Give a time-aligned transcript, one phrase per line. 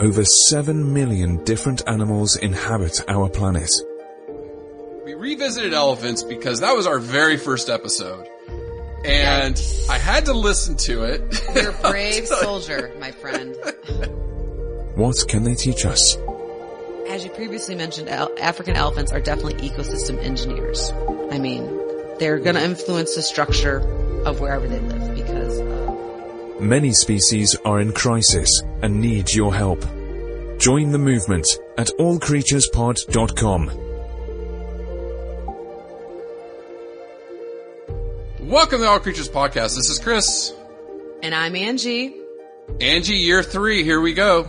[0.00, 3.70] Over 7 million different animals inhabit our planet.
[5.04, 8.26] We revisited elephants because that was our very first episode.
[9.04, 11.42] And I had to listen to it.
[11.54, 13.54] You're a brave soldier, my friend.
[14.94, 16.16] What can they teach us?
[17.08, 20.90] As you previously mentioned, el- African elephants are definitely ecosystem engineers.
[21.30, 21.66] I mean,
[22.18, 23.80] they're going to influence the structure
[24.24, 25.90] of wherever they live because uh,
[26.60, 29.82] Many species are in crisis and need your help.
[30.60, 33.66] Join the movement at allcreaturespod.com.
[38.46, 39.76] Welcome to the All Creatures Podcast.
[39.76, 40.52] This is Chris.
[41.22, 42.14] and I'm Angie.
[42.78, 43.84] Angie, year three.
[43.84, 44.46] Here we go.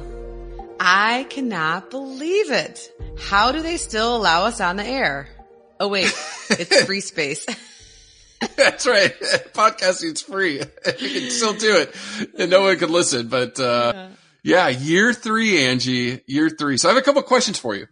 [0.81, 2.91] I cannot believe it.
[3.17, 5.29] How do they still allow us on the air?
[5.79, 6.11] Oh wait,
[6.49, 7.45] it's free space.
[8.57, 9.13] That's right.
[9.53, 10.55] Podcasting's free.
[10.59, 10.63] You
[11.21, 11.95] can still do it
[12.37, 13.27] and no one can listen.
[13.29, 14.07] But, uh, yeah,
[14.43, 16.77] year three, Angie, year three.
[16.77, 17.87] So I have a couple questions for you.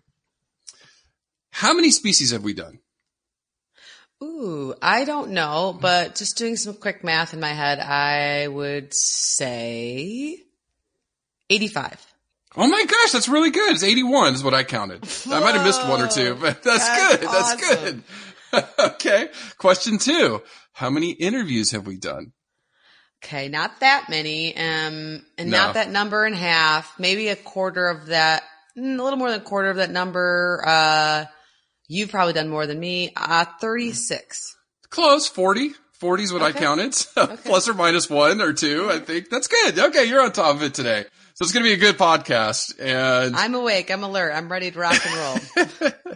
[1.52, 2.80] How many species have we done?
[4.22, 8.94] Ooh, I don't know, but just doing some quick math in my head, I would
[8.94, 10.38] say
[11.50, 12.05] 85.
[12.58, 13.73] Oh my gosh, that's really good.
[13.73, 15.08] It's 81 is what I counted.
[15.30, 17.30] I might have missed one or two, but that's, That's good.
[17.30, 18.03] That's good.
[18.94, 19.30] okay.
[19.58, 20.42] Question two.
[20.73, 22.33] How many interviews have we done?
[23.23, 25.57] Okay, not that many, um, and No.
[25.57, 26.93] not that number in half.
[26.97, 28.43] Maybe a quarter of that,
[28.77, 30.63] mm, a little more than a quarter of that number.
[30.65, 31.25] Uh,
[31.87, 33.11] you've probably done more than me.
[33.17, 34.55] Uh, 36.
[34.89, 35.27] Close.
[35.27, 35.73] 40.
[35.99, 36.93] 40 is what I counted.
[36.95, 39.30] So plus or minus one or two, I think.
[39.30, 39.77] That's good.
[39.77, 40.05] Okay.
[40.05, 41.03] You're on top of it today.
[41.33, 42.80] So it's going to be a good podcast.
[42.80, 43.91] And I'm awake.
[43.91, 44.31] I'm alert.
[44.31, 45.15] I'm ready to rock and
[45.81, 45.91] roll.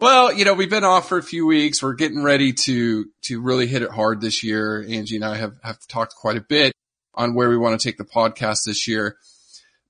[0.00, 1.82] Well, you know, we've been off for a few weeks.
[1.82, 4.84] We're getting ready to, to really hit it hard this year.
[4.88, 6.72] Angie and I have, have talked quite a bit
[7.14, 9.16] on where we want to take the podcast this year.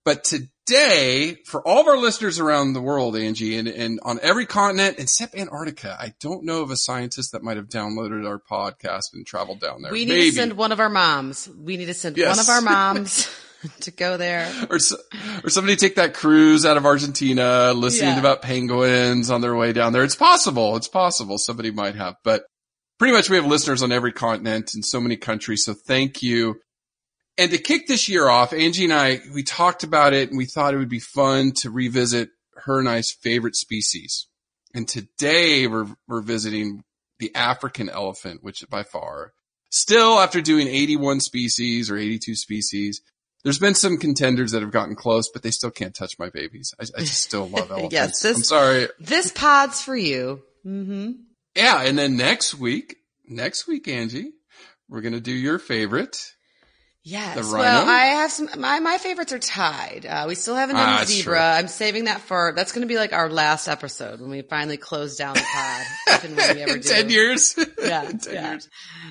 [0.05, 4.45] But today, for all of our listeners around the world, Angie, and, and on every
[4.45, 9.15] continent except Antarctica, I don't know of a scientist that might have downloaded our podcast
[9.15, 9.91] and traveled down there.
[9.91, 10.31] we need Maybe.
[10.31, 11.49] to send one of our moms.
[11.49, 12.37] We need to send Yes.
[12.37, 12.61] one of our
[12.95, 13.29] moms
[13.81, 14.51] to go there.
[14.71, 14.97] or, so-
[15.43, 18.21] or somebody take that cruise out of Argentina, listening Yeah.
[18.21, 20.05] about penguins on their way down there.
[20.05, 20.77] It's possible.
[20.77, 22.45] It's possible somebody might have, but
[22.99, 25.65] pretty much we have listeners on every continent in so many countries.
[25.65, 26.61] So thank you.
[27.37, 30.47] And to kick this year off, Angie and I, we talked about it and we
[30.47, 32.29] thought it would be fun to revisit
[32.65, 34.29] her and I's favorite species.
[34.73, 36.85] And today we're, we're visiting
[37.19, 39.33] the African elephant, which by far
[39.71, 43.01] still after doing 81 species or 82 species,
[43.45, 46.75] there's been some contenders that have gotten close, but they still can't touch my babies.
[46.81, 47.93] I, I just still love elephants.
[47.93, 48.89] Yes, this- I'm sorry.
[48.99, 50.43] This pod's for you.
[50.67, 51.13] Mm-hmm.
[51.55, 51.83] Yeah.
[51.83, 52.97] And then next week,
[53.29, 54.33] next week, Angie,
[54.89, 56.19] we're going to do your favorite.
[57.07, 57.37] Yes.
[57.37, 57.87] The well.
[57.87, 58.49] I have some.
[58.57, 60.07] My my favorites are tied.
[60.07, 61.35] Uh, we still haven't done Ah, zebra.
[61.35, 61.39] true.
[61.39, 62.55] I'm saving that for.
[62.57, 65.83] That's going to be like our last episode when we finally close down the pod.
[66.09, 67.59] if and when we ever in 10 years.
[67.79, 68.05] Yeah.
[68.11, 68.51] 10 yeah.
[68.53, 68.69] years.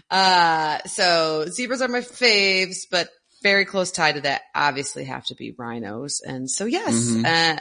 [0.10, 3.10] Uh, so zebras are my faves, but
[3.44, 6.22] very close tie to that obviously have to be rhinos.
[6.22, 7.26] And so yes, Mhm.
[7.26, 7.60] uh,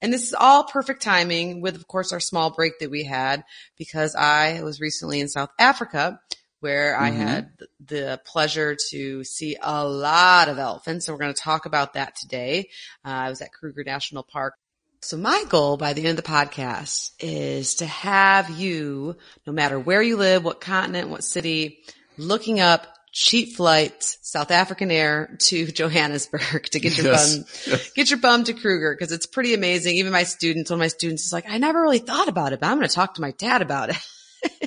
[0.00, 3.44] and this is all perfect timing with, of course, our small break that we had
[3.76, 6.20] because I was recently in South Africa
[6.60, 7.16] where I Mhm.
[7.16, 7.50] had
[7.84, 11.04] the pleasure to see a lot of elephants.
[11.04, 12.70] So we're going to talk about that today.
[13.04, 14.54] Uh, I was at Kruger National Park.
[15.02, 19.16] So my goal by the end of the podcast is to have you,
[19.46, 21.84] no matter where you live, what continent, what city,
[22.16, 27.36] looking up cheap flights, South African Air to Johannesburg to get your Yes.
[27.36, 27.90] bum, Yes.
[27.94, 29.96] get your bum to Kruger because it's pretty amazing.
[29.96, 32.60] Even my students, one of my students is like, I never really thought about it,
[32.60, 33.96] but I'm going to talk to my dad about it.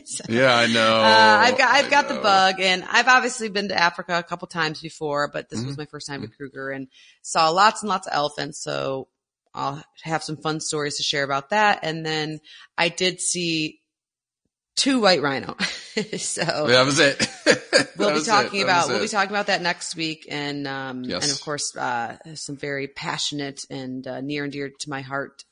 [0.05, 1.01] So, Yeah, I know.
[1.01, 4.23] uh, I've got, I've I got the bug and I've obviously been to Africa a
[4.23, 6.87] couple times before, but this was my first time to Kruger and
[7.21, 8.63] saw lots and lots of elephants.
[8.63, 9.07] So
[9.53, 11.81] I'll have some fun stories to share about that.
[11.83, 12.39] And then
[12.75, 13.81] I did see
[14.77, 15.57] two white rhino.
[16.17, 17.27] so That was it.
[17.97, 18.31] we'll be was it.
[18.31, 20.27] talking about, we'll be talking about that next week.
[20.29, 21.23] And, um, Yes.
[21.23, 25.43] and of course, uh, some very passionate and uh, near and dear to my heart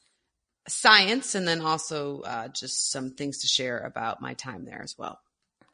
[0.68, 4.96] science and then also uh, just some things to share about my time there as
[4.98, 5.20] well.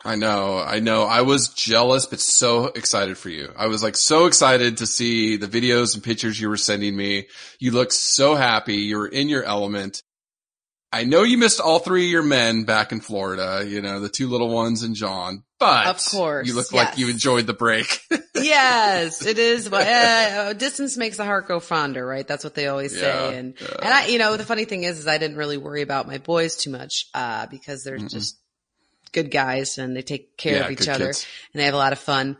[0.03, 1.03] I know, I know.
[1.03, 3.53] I was jealous, but so excited for you.
[3.55, 7.27] I was like so excited to see the videos and pictures you were sending me.
[7.59, 8.77] You look so happy.
[8.77, 10.01] You were in your element.
[10.93, 14.09] I know you missed all three of your men back in Florida, you know, the
[14.09, 16.73] two little ones and John, but of course, you look yes.
[16.73, 18.01] like you enjoyed the break.
[18.35, 19.71] yes, it is.
[19.71, 22.27] Uh, distance makes the heart go fonder, right?
[22.27, 23.07] That's what they always say.
[23.07, 23.67] Yeah, and, yeah.
[23.81, 26.17] and I, you know, the funny thing is, is I didn't really worry about my
[26.17, 28.09] boys too much, uh, because they're Mm-mm.
[28.09, 28.37] just
[29.13, 31.25] good guys and they take care Yeah, of each other kids.
[31.53, 32.37] and they have a lot of fun.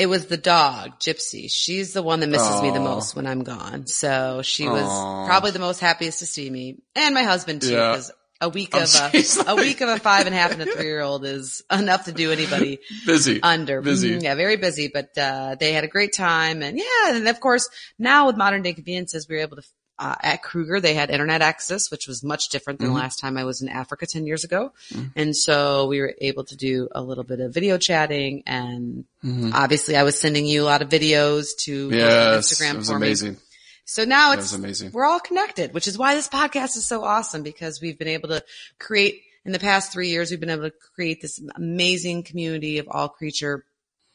[0.00, 1.50] It was the dog, Gypsy.
[1.50, 3.86] She's the one that misses me the most when I'm gone.
[3.86, 4.86] So she was
[5.28, 7.92] probably the most happiest to see me and my husband too, Yeah.
[7.92, 8.10] because
[8.40, 10.66] a week of she's a, a week of a five and a half and a
[10.74, 13.42] three year old is enough to do anybody busy.
[13.42, 13.82] under.
[13.82, 14.12] Busy.
[14.16, 16.62] Mhm, Yeah, very busy, but, uh, they had a great time.
[16.62, 17.68] And yeah, and of course,
[17.98, 19.62] now with modern day conveniences, we were able to,
[20.00, 22.94] uh, at Kruger, they had internet access, which was much different than Mhm.
[22.94, 24.72] the last time I was in Africa 10 years ago.
[24.92, 25.12] Mhm.
[25.14, 29.52] And so we were able to do a little bit of video chatting and Mhm.
[29.54, 33.32] obviously I was sending you a lot of videos to Yes, Instagram it was amazing.
[33.32, 33.38] me.
[33.84, 34.92] So now it's, amazing.
[34.92, 38.28] we're all connected, which is why this podcast is so awesome because we've been able
[38.30, 38.42] to
[38.78, 42.86] create in the past three years, we've been able to create this amazing community of
[42.90, 43.64] all creature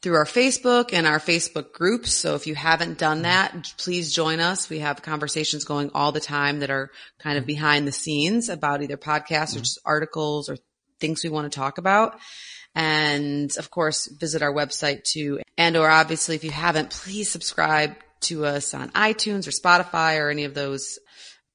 [0.05, 2.13] through our Facebook and our Facebook groups.
[2.13, 3.23] So if you haven't done mm-hmm.
[3.23, 4.69] that, please join us.
[4.69, 7.47] We have conversations going all the time that are kind of mm-hmm.
[7.47, 9.59] behind the scenes about either podcasts or mm-hmm.
[9.61, 10.57] just articles or
[10.99, 12.19] things we want to talk about.
[12.75, 15.39] And of course, visit our website too.
[15.57, 20.29] And or obviously, if you haven't, please subscribe to us on iTunes or Spotify or
[20.29, 20.99] any of those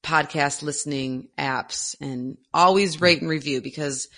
[0.03, 4.09] podcast listening apps and always rate and review because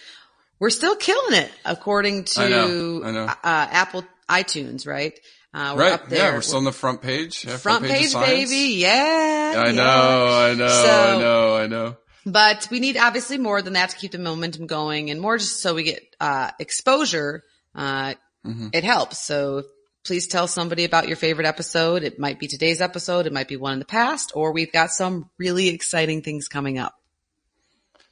[0.58, 3.26] we're still killing it according to I know, I know.
[3.26, 5.18] Uh, Apple iTunes, right?
[5.54, 5.94] Uh, we're Right.
[5.94, 6.30] up there.
[6.30, 7.46] Yeah, we're still on the front page.
[7.46, 8.50] Yeah, front of page, Science.
[8.50, 8.76] baby.
[8.76, 9.54] Yeah.
[9.58, 9.72] I yeah.
[9.72, 11.98] know, I know, So- I know, I know.
[12.26, 15.62] But we need obviously more than that to keep the momentum going and more just
[15.62, 17.44] so we get, uh, exposure.
[17.76, 18.14] Uh,
[18.48, 18.70] Mhm.
[18.74, 19.20] it helps.
[19.24, 19.64] So
[20.06, 22.04] please tell somebody about your favorite episode.
[22.04, 23.26] It might be today's episode.
[23.28, 26.78] It might be one in the past, or we've got some really exciting things coming
[26.80, 26.96] up.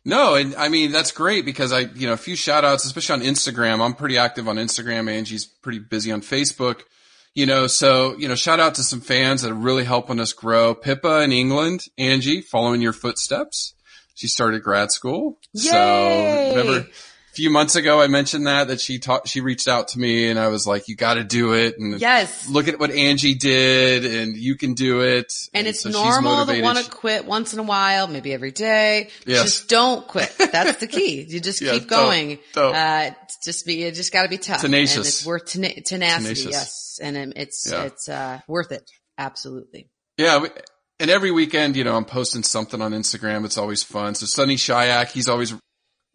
[0.03, 3.21] No, and I mean that's great because I, you know, a few shout outs, especially
[3.21, 3.81] on Instagram.
[3.81, 5.09] I'm pretty active on Instagram.
[5.09, 6.81] Angie's pretty busy on Facebook.
[7.33, 10.33] You know, so, you know, shout out to some fans that are really helping us
[10.33, 10.75] grow.
[10.75, 13.73] Pippa in England, Angie, following your footsteps.
[14.15, 15.37] She started grad school.
[15.55, 16.87] So remember
[17.33, 20.37] few months ago I mentioned that, that she taught, she reached out to me and
[20.37, 21.77] I was like, you got to do it.
[21.79, 22.49] And Yes.
[22.49, 25.33] look at what Angie did and you can do it.
[25.53, 29.09] And it's so normal to want to quit once in a while, maybe every day.
[29.25, 29.43] Yes.
[29.43, 30.33] Just don't quit.
[30.51, 31.21] That's the key.
[31.27, 32.39] You just keep don't- going.
[32.53, 32.75] don't.
[32.75, 33.11] Uh,
[33.43, 34.61] just be, you just gotta be tough.
[34.61, 34.97] Tenacious.
[34.97, 36.35] And it's worth tena- tenacity.
[36.35, 36.51] Tenacious.
[36.51, 36.99] Yes.
[37.01, 37.83] And it's, Yeah.
[37.83, 38.89] it's, uh, worth it.
[39.17, 39.89] Absolutely.
[40.17, 40.39] Yeah.
[40.39, 40.49] We,
[40.99, 43.45] and every weekend, you know, I'm posting something on Instagram.
[43.45, 44.13] It's always fun.
[44.15, 45.53] So Sonny Shayak, he's always,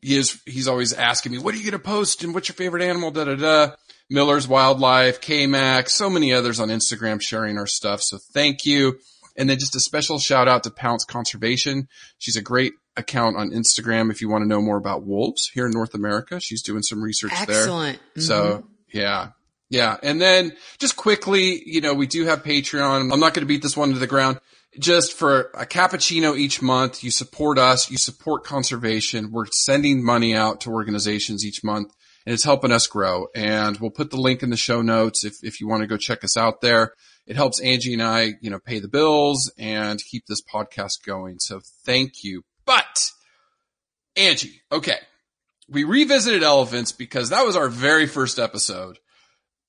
[0.06, 2.22] he is, he's always asking me, what are you going to post?
[2.22, 3.10] And what's your favorite animal?
[3.10, 3.74] Da da da.
[4.08, 8.00] Miller's Wildlife, K-Mac, so many others on Instagram sharing our stuff.
[8.02, 9.00] So thank you.
[9.36, 11.88] And then just a special shout out to Pounce Conservation.
[12.18, 15.66] She's a great account on Instagram if you want to know more about wolves here
[15.66, 16.38] in North America.
[16.40, 17.58] She's doing some research there.
[17.62, 17.98] Excellent.
[18.16, 18.64] So Mhm.
[18.92, 19.28] yeah,
[19.70, 19.96] yeah.
[20.04, 23.12] And then just quickly, you know, we do have Patreon.
[23.12, 24.38] I'm not going to beat this one to the ground.
[24.78, 29.32] Just for a cappuccino each month, you support us, you support conservation.
[29.32, 31.92] We're sending money out to organizations each month
[32.26, 33.28] and it's helping us grow.
[33.34, 35.96] And we'll put the link in the show notes if, if you want to go
[35.96, 36.92] check us out there.
[37.26, 41.38] It helps Angie and I, you know, pay the bills and keep this podcast going.
[41.38, 42.42] So thank you.
[42.64, 43.10] But
[44.16, 44.98] Angie, okay.
[45.68, 48.98] We revisited elephants because that was our very first episode.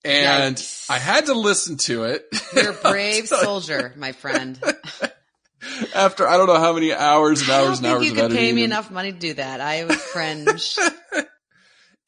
[0.08, 0.90] And Yikes.
[0.90, 2.26] I had to listen to it.
[2.56, 4.60] You're a brave soldier, my friend.
[5.96, 8.54] After I don't know how many hours and hours and hours you of could pay
[8.54, 9.60] me and- enough money to do that.
[9.60, 10.78] I would cringe.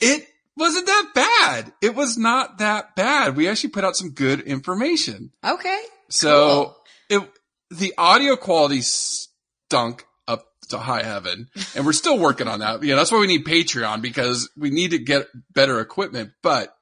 [0.02, 0.26] It
[0.56, 1.74] wasn't that bad.
[1.82, 3.36] It was not that bad.
[3.36, 5.32] We actually put out some good information.
[5.44, 5.82] okay.
[6.10, 6.76] So
[7.10, 7.22] it,
[7.70, 12.82] the audio quality stunk up to high heaven and we're still working on that.
[12.82, 12.96] Yeah.
[12.96, 16.74] That's why we need Patreon because we need to get better equipment, but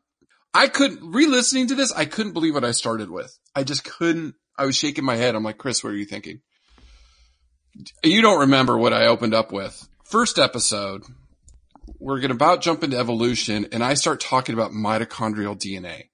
[0.57, 1.91] I couldn't re-listening to this.
[1.91, 3.37] I couldn't believe what I started with.
[3.55, 4.33] I just couldn't.
[4.57, 5.35] I was shaking my head.
[5.35, 6.41] I'm like, Chris, what are you thinking?
[8.03, 9.87] You don't remember what I opened up with.
[10.03, 11.03] First episode,
[11.99, 16.05] we're going to about jump into evolution and I start talking about mitochondrial DNA.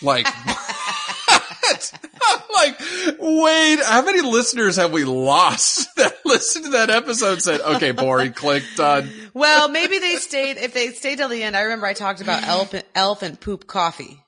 [0.00, 0.26] Like,
[3.18, 7.92] wait, how many listeners have we lost that listened to that episode and said, okay,
[7.92, 9.10] boring, click, done.
[9.34, 12.42] Well, maybe they stayed, if they stayed till the end, I remember I talked about
[12.44, 14.22] elf, elf and poop coffee.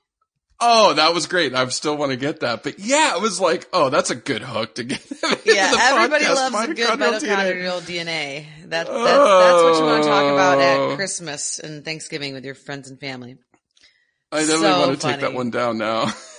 [0.63, 1.55] Oh, that was great.
[1.55, 2.61] I still want to get that.
[2.61, 5.01] But yeah, it was like, oh, that's a good hook to get.
[5.43, 8.45] Yeah, everybody podcast, loves a good mitochondrial mitochondrial DNA.
[8.69, 10.91] That, that's, that's what you want to talk about Oh.
[10.91, 13.37] at Christmas and Thanksgiving with your friends and family.
[14.31, 16.13] I definitely So want to take that one down now.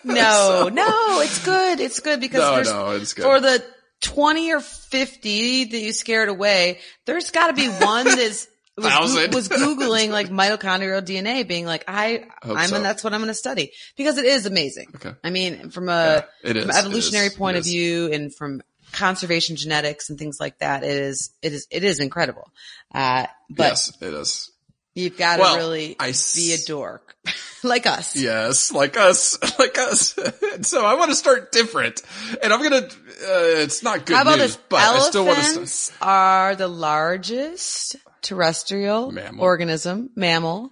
[0.04, 1.80] No, So- no, it's good.
[1.80, 3.08] It's good because No, no, good.
[3.16, 3.64] for the
[4.00, 8.46] 20 or 50 that you scared away, there's got to be one that's
[8.78, 12.76] was, was Googling like mitochondrial DNA being like, I, I'm, so.
[12.76, 14.88] and that's what I'm going to study because it is amazing.
[14.94, 15.12] Okay.
[15.24, 18.62] I mean, from a, Yeah, from evolutionary point of view and from
[18.92, 22.48] conservation genetics and things like that, it is, it is, it is incredible.
[22.94, 24.50] Uh, but yes, it is.
[24.94, 27.16] you've got to Well, really I s- be a dork
[27.64, 28.16] like us.
[28.16, 30.18] Yes, like us, like us.
[30.62, 32.02] so I want to start different,
[32.42, 32.86] and I'm gonna.
[32.86, 34.64] Uh, it's not good How about news, this?
[34.68, 35.44] but I still want to.
[35.44, 39.44] Elephants are the largest terrestrial Mammal.
[39.44, 40.70] organism, mammal.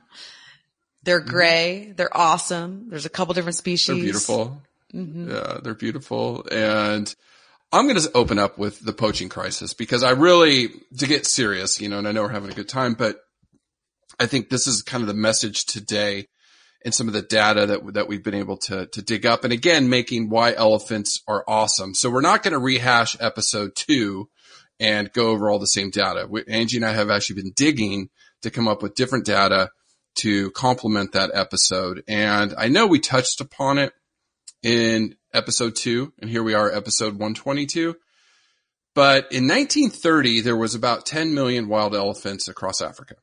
[1.03, 1.93] They're gray.
[1.97, 2.91] They're awesome.
[2.91, 3.87] There's a couple different species.
[3.87, 4.63] They're beautiful.
[4.93, 5.31] Mm-hmm.
[5.31, 6.47] Yeah, they're beautiful.
[6.51, 7.15] And
[7.73, 11.81] I'm going to open up with the poaching crisis because I really, to get serious,
[11.81, 13.19] you know, and I know we're having a good time, but
[14.19, 16.27] I think this is kind of the message today
[16.85, 19.45] and some of the data that, that we've been able to, to dig up.
[19.45, 21.95] And again, making why elephants are awesome.
[21.95, 24.29] So we're not going to rehash episode two
[24.79, 26.27] and go over all the same data.
[26.29, 28.11] We, Angie and I have actually been digging
[28.43, 29.71] to come up with different data
[30.17, 32.03] to complement that episode.
[32.09, 33.93] And I know we touched upon it
[34.63, 37.97] in episode two, and here we are, episode 122.
[38.95, 43.17] But in 1930, there was about 10 million wild elephants across Africa.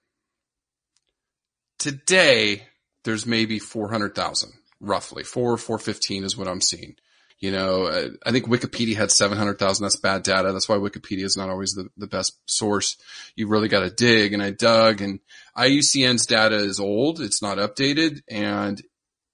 [1.80, 2.68] Today,
[3.04, 5.24] there's maybe 400,000, roughly.
[5.24, 6.96] Four or 415 is what I'm seeing.
[7.40, 9.84] You know, uh, I think Wikipedia had 700,000.
[9.84, 10.54] That's bad data.
[10.54, 12.96] That's why Wikipedia is not always the, the best source.
[13.36, 14.32] You really got to dig.
[14.32, 15.20] And I dug and
[15.58, 17.20] IUCN's data is old.
[17.20, 18.22] It's not updated.
[18.30, 18.82] And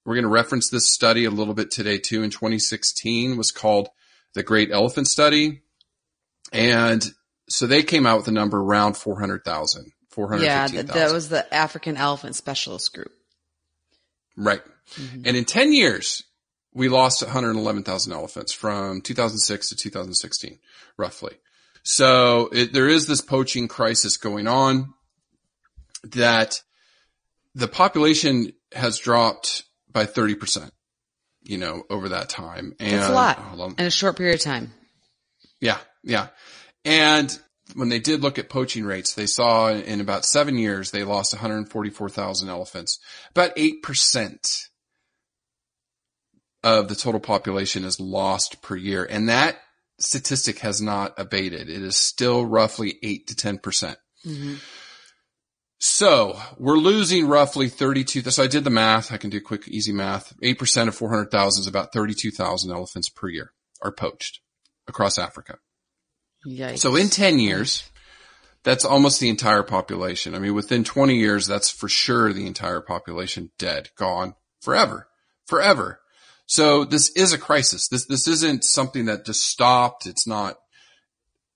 [0.06, 2.24] we're going to reference this study a little bit today too.
[2.24, 3.90] In 2016 was called
[4.34, 5.62] the Great Elephant Study.
[6.52, 7.06] And
[7.48, 9.92] so they came out with a number around 400,000,
[10.42, 13.12] Yeah, that was the African Elephant Specialist Group.
[14.40, 14.62] Right.
[14.96, 15.22] Mm-hmm.
[15.26, 16.24] And in 10 years,
[16.74, 20.60] we lost 111,000 elephants from 2006 to 2016,
[20.98, 21.36] roughly.
[21.84, 24.94] So it, there is this poaching crisis going on
[26.04, 26.62] that
[27.56, 30.72] the population has dropped by 30%,
[31.44, 32.76] you know, over that time.
[32.80, 33.40] And That's a lot
[33.78, 34.74] in a short period of time.
[35.60, 36.28] Yeah, yeah.
[36.86, 37.38] And
[37.76, 41.34] when they did look at poaching rates, they saw in about seven years, they lost
[41.34, 43.00] 144,000 elephants.
[43.32, 44.68] About 8%
[46.64, 49.06] of the total population is lost per year.
[49.10, 49.58] And that
[50.00, 51.70] statistic has not abated.
[51.70, 53.62] It is still roughly 8 to 10%.
[53.62, 54.56] percent mm-hmm.
[55.82, 58.22] So we're losing roughly 32.
[58.32, 59.14] So I did the math.
[59.14, 60.36] I can do quick, easy math.
[60.44, 64.42] 8% of 400,000 is about 32,000 elephants per year are poached
[64.88, 65.60] across Africa.
[66.46, 66.80] Yikes.
[66.80, 67.90] So in 10 years,
[68.64, 70.36] that's almost the entire population.
[70.36, 75.08] I mean, within 20 years, that's for sure the entire population dead, gone forever,
[75.46, 76.02] forever.
[76.46, 77.88] So this is a crisis.
[77.88, 80.06] This, this isn't something that just stopped.
[80.08, 80.58] It's not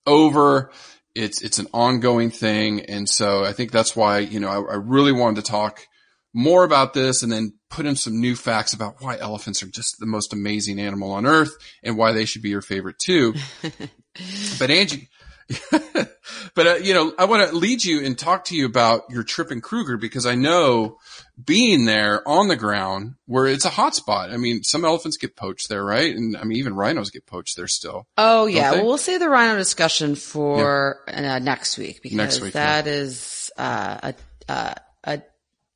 [0.06, 0.70] over.
[1.14, 2.80] It's, it's an ongoing thing.
[2.86, 5.86] And so I think that's why, you know, I, I really wanted to talk
[6.32, 9.96] more about this and then put in some new facts about why elephants are just
[10.00, 13.34] the most amazing animal on earth and why they should be your favorite too.
[14.58, 15.08] but Angie,
[16.54, 19.22] but uh, you know, I want to lead you and talk to you about your
[19.22, 20.98] trip in Kruger because I know
[21.42, 24.30] being there on the ground where it's a hot spot.
[24.30, 26.14] I mean, some elephants get poached there, right?
[26.14, 28.06] And I mean, even rhinos get poached there still.
[28.16, 32.54] Oh yeah, well we'll save the rhino discussion for uh, next week because Next week,
[32.54, 34.12] that is uh,
[34.48, 35.22] a, uh, a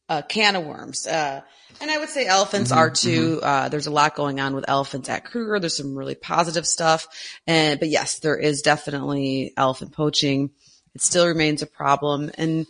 [0.08, 1.06] a can of worms.
[1.06, 1.42] Uh,
[1.80, 3.40] and I would say elephants Mm-hmm, are too.
[3.42, 5.60] Uh, there's a lot going on with elephants at Kruger.
[5.60, 7.06] There's some really positive stuff,
[7.46, 10.50] and but yes, there is definitely elephant poaching.
[10.94, 12.66] It still remains a problem, and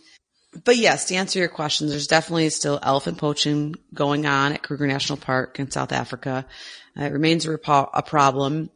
[0.65, 4.87] but yes, to answer your question, there's definitely still elephant poaching going on at Kruger
[4.87, 6.45] National Park in South Africa.
[6.99, 8.69] Uh, it remains a, repo- a problem.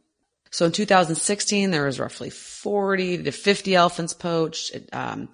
[0.50, 4.72] So in 2016, there was roughly 40 to 50 elephants poached.
[4.72, 5.28] It, um,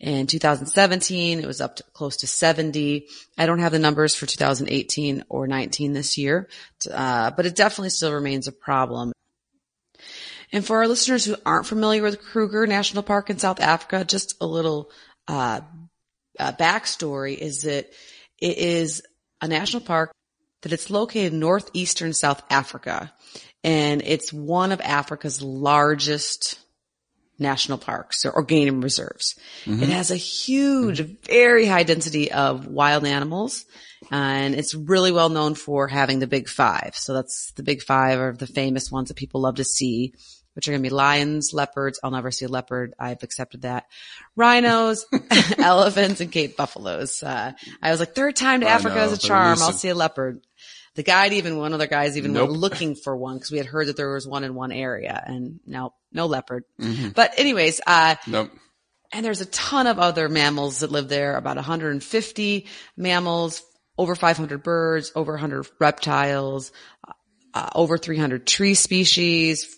[0.00, 3.08] in 2017, it was up to close to 70.
[3.36, 6.48] I don't have the numbers for 2018 or 19 this year,
[6.90, 9.12] uh, but it definitely still remains a problem.
[10.52, 14.36] And for our listeners who aren't familiar with Kruger National Park in South Africa, just
[14.40, 14.90] a little
[15.26, 15.60] uh,
[16.38, 17.92] uh, backstory is that
[18.40, 19.02] it is
[19.42, 20.12] a national park
[20.62, 23.12] that it's located in northeastern South Africa,
[23.64, 26.58] and it's one of Africa's largest
[27.38, 29.38] national parks or, or game reserves.
[29.82, 33.64] It has a huge, very high density of wild animals
[34.10, 36.92] and it's really well known for having the big five.
[36.94, 40.14] So that's the big five are the famous ones that people love to see,
[40.54, 42.00] which are going to be lions, leopards.
[42.02, 42.94] I'll never see a leopard.
[42.98, 43.86] I've accepted that.
[44.36, 45.06] Rhinos,
[45.58, 47.22] elephants, and Cape buffaloes.
[47.22, 47.52] Uh,
[47.82, 49.58] I was like, third time to I Africa know, as a charm.
[49.60, 50.40] I'll see a leopard.
[50.98, 52.48] The guide even, one of the guys even Nope.
[52.48, 55.22] went looking for one because we had heard that there was one in one area
[55.24, 56.64] and no, no leopard.
[56.80, 57.14] Mhm.
[57.14, 58.50] But anyways, uh, Nope.
[59.12, 63.62] and there's a ton of other mammals that live there, about 150 mammals,
[63.96, 66.72] over 500 birds, over 100 reptiles,
[67.54, 69.68] uh, over 300 tree species,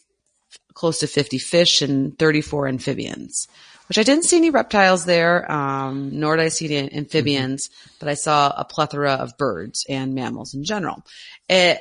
[0.73, 3.47] close to 50 fish and 34 amphibians,
[3.91, 7.91] which I didn't see any reptiles there, um, nor did I see any amphibians, mm-hmm.
[7.99, 11.05] but I saw a plethora of birds and mammals in general.
[11.49, 11.81] It,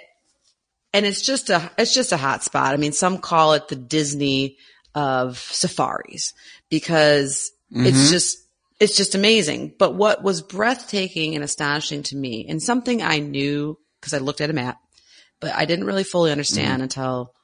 [0.92, 2.74] and it's just a, it's just a hot spot.
[2.74, 4.58] I mean, some call it the Disney
[4.96, 6.34] of safaris
[6.68, 8.12] because it's mm-hmm.
[8.12, 8.40] just,
[8.80, 9.76] it's just amazing.
[9.78, 14.42] But what was breathtaking and astonishing to me and something I knew because I looked
[14.42, 14.80] at a map,
[15.40, 16.82] but I didn't really fully understand mm-hmm.
[16.82, 17.36] until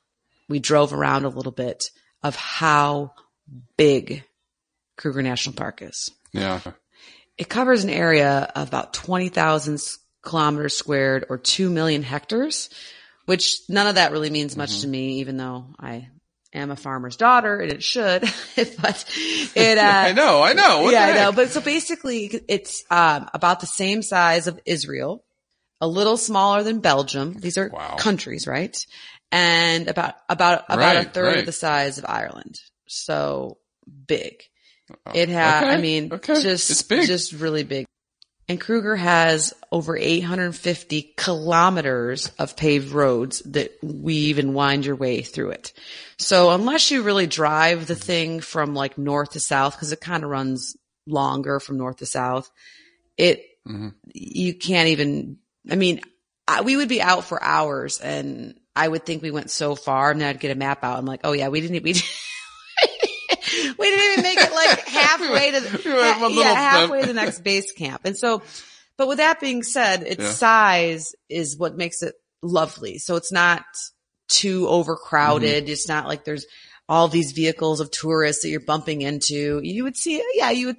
[0.50, 1.92] we drove around a little bit
[2.24, 3.14] of how
[3.78, 4.24] big
[4.98, 6.10] Kruger National Park is.
[6.32, 6.60] Yeah.
[7.38, 12.70] It covers an area of about 20,000 s- kilometers squared or 2 million hectares,
[13.26, 16.10] which none of that really means much to me, even though I
[16.54, 18.22] am a farmer's daughter and it should,
[18.56, 19.06] but
[19.56, 20.42] it, uh, I know.
[20.42, 20.84] I know.
[20.84, 21.32] What yeah, I know.
[21.34, 25.26] But so basically, it's um, about the same size of Israel,
[25.82, 27.34] a little smaller than Belgium.
[27.34, 27.98] These are Wow.
[28.00, 28.78] countries, right?
[29.32, 32.56] And about about about a Right, third of the size of Ireland.
[32.88, 33.58] So
[34.08, 34.36] big.
[35.14, 35.64] It has.
[35.64, 36.42] I mean, okay.
[36.42, 37.86] just just really big.
[38.48, 45.24] And Kruger has over 850 kilometers of paved roads that weave and wind your way
[45.24, 45.74] through it.
[46.20, 50.24] So unless you really drive the thing from like north to south, because it kind
[50.24, 50.78] of runs
[51.08, 52.52] longer from north to south,
[53.18, 53.96] it, Mhm.
[54.14, 55.40] you can't even,
[55.72, 56.02] I mean,
[56.48, 60.12] I, we would be out for hours and I would think we went so far
[60.12, 61.00] and then I'd get a map out.
[61.00, 61.94] I'm like, oh yeah, we didn't, we,
[63.78, 67.44] we didn't even make it like halfway to, the, We yeah, halfway to the next
[67.44, 68.02] base camp.
[68.06, 68.42] And so,
[68.98, 70.32] but with that being said, its Yeah.
[70.32, 72.98] size is what makes it lovely.
[72.98, 73.64] So it's not
[74.28, 75.64] too overcrowded.
[75.66, 75.72] Mm-hmm.
[75.72, 76.46] It's not like there's
[76.88, 79.60] all these vehicles of tourists that you're bumping into.
[79.64, 80.78] You would see, yeah, you would,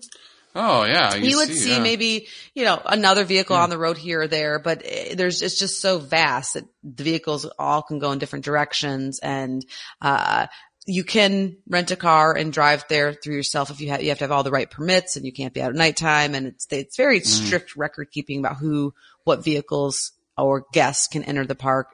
[0.55, 1.15] Oh yeah.
[1.15, 1.81] you, would see yeah.
[1.83, 5.59] maybe, you know, another vehicle on the road here or there, but eh, there's, it's
[5.59, 9.67] just so vast that the vehicles all can go in different directions and,
[10.01, 10.47] uh,
[10.87, 14.19] you can rent a car and drive there through yourself if you have, you have
[14.19, 16.35] to have all the right permits and you can't be out at nighttime.
[16.35, 18.95] And it's, it's very strict record keeping about who,
[19.25, 21.89] what vehicles or guests can enter the park.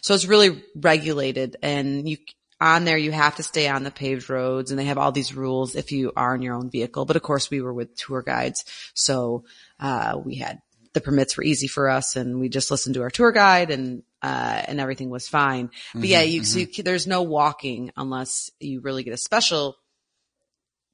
[0.00, 2.16] So it's really regulated and you,
[2.60, 5.34] on there, you have to stay on the paved roads and they have all these
[5.34, 7.04] rules if you are in your own vehicle.
[7.04, 8.64] But of course we were with tour guides.
[8.94, 9.44] So,
[9.78, 10.60] uh, we had
[10.94, 14.02] the permits were easy for us and we just listened to our tour guide and,
[14.26, 15.70] uh, and everything was fine.
[15.94, 19.76] But yeah, you, so you, there's no walking unless you really get a special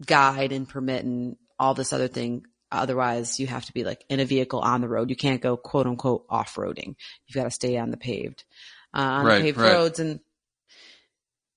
[0.05, 2.45] guide and permit and all this other thing.
[2.71, 5.09] Otherwise you have to be like in a vehicle on the road.
[5.09, 6.95] You can't go quote unquote off roading.
[7.27, 8.45] You've got to stay on the paved,
[8.93, 9.73] uh, on Right, the paved right.
[9.73, 9.99] roads.
[9.99, 10.21] And,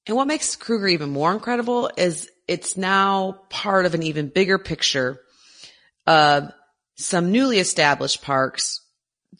[0.07, 4.57] and what makes Kruger even more incredible is it's now part of an even bigger
[4.57, 5.19] picture
[6.07, 6.53] of
[6.95, 8.79] some newly established parks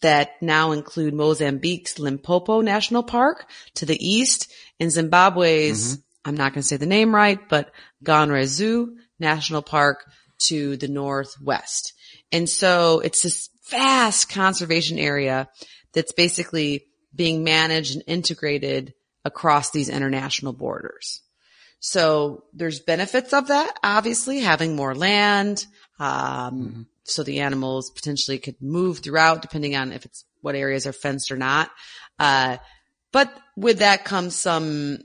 [0.02, 6.62] that now include Mozambique's Limpopo National Park to the east and Zimbabwe's, I'm not going
[6.62, 7.72] to say the name right, but
[8.04, 10.06] Ganrezu National Park
[10.48, 11.94] to the northwest.
[12.32, 15.48] And so it's this vast conservation area
[15.94, 21.22] that's basically being managed and integrated across these international borders.
[21.80, 25.66] So there's benefits of that, obviously having more land.
[26.00, 30.94] Um, so the animals potentially could move throughout depending on if it's what areas are
[30.94, 31.70] fenced or not.
[32.20, 32.58] Uh,
[33.14, 35.00] but with that comes some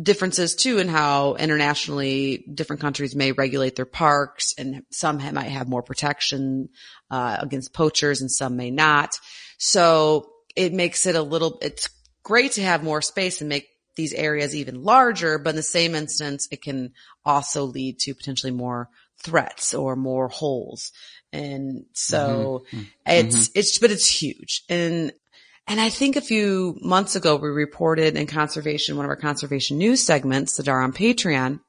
[0.00, 5.44] differences too in how internationally different countries may regulate their parks and some ha- might
[5.44, 6.68] have more protection,
[7.10, 9.18] uh, against poachers and some may not.
[9.58, 11.88] So it makes it a little, it's
[12.22, 15.94] great to have more space and make these areas even larger, but in the same
[15.94, 16.92] instance, it can
[17.24, 18.90] also lead to potentially more
[19.22, 20.92] threats or more holes.
[21.32, 22.76] And so mm-hmm.
[22.76, 23.26] Mm-hmm.
[23.28, 24.62] it's, it's, but it's huge.
[24.68, 25.12] And,
[25.66, 29.78] and I think a few months ago, we reported in conservation, one of our conservation
[29.78, 31.60] news segments that are on Patreon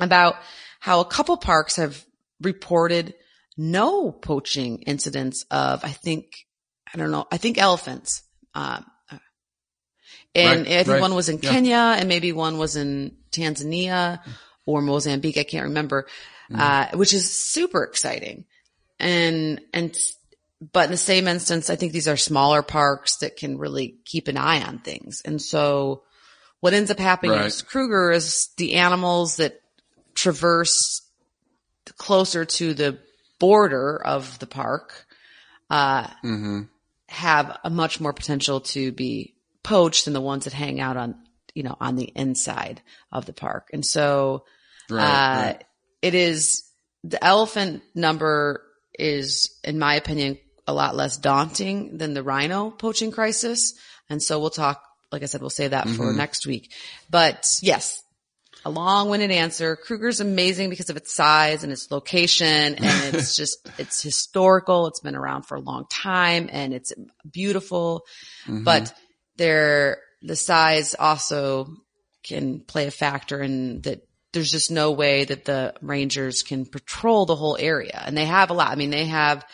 [0.00, 0.36] about
[0.80, 2.04] how a couple parks have
[2.40, 3.14] reported
[3.56, 6.46] no poaching incidents of, I think,
[6.92, 8.22] I don't know, I think elephants.
[8.54, 9.20] Uh, uh, um,
[10.34, 11.00] and Right, I think right.
[11.02, 11.50] one was in Yeah.
[11.50, 14.20] Kenya and maybe one was in Tanzania
[14.64, 15.36] or Mozambique.
[15.36, 16.06] I can't remember,
[16.50, 16.60] Mm-hmm.
[16.60, 18.44] uh, which is super exciting.
[18.98, 19.96] And, and
[20.72, 24.28] but in the same instance, I think these are smaller parks that can really keep
[24.28, 25.22] an eye on things.
[25.24, 26.02] And so
[26.60, 27.46] what ends up happening Right.
[27.46, 29.60] is Kruger is the animals that
[30.14, 31.02] traverse
[31.96, 32.98] closer to the
[33.38, 35.06] border of the park,
[35.70, 36.62] uh, hmm
[37.10, 41.14] have a much more potential to be poached than the ones that hang out on,
[41.54, 43.70] you know, on the inside of the park.
[43.72, 44.44] And so,
[44.90, 45.64] Right, uh, right.
[46.02, 46.64] It is
[47.04, 48.62] the elephant number
[48.98, 53.74] is, in my opinion, a lot less daunting than the rhino poaching crisis.
[54.10, 54.82] And so we'll talk,
[55.12, 56.16] like I said, we'll say that for Mhm.
[56.16, 56.72] next week.
[57.08, 58.02] But yes,
[58.64, 59.76] a long-winded answer.
[59.76, 62.76] Kruger's amazing because of its size and its location and
[63.14, 64.88] it's just, it's historical.
[64.88, 66.92] It's been around for a long time and it's
[67.30, 68.04] beautiful,
[68.46, 68.64] Mhm.
[68.64, 68.92] but
[69.36, 71.72] they're, the size also
[72.24, 77.26] can play a factor in that there's just no way that the rangers can patrol
[77.26, 78.02] the whole area.
[78.04, 78.70] And they have a lot.
[78.70, 79.44] I mean, they have,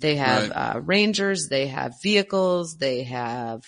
[0.00, 0.74] they have, Right.
[0.76, 3.62] uh, rangers, they have vehicles, they have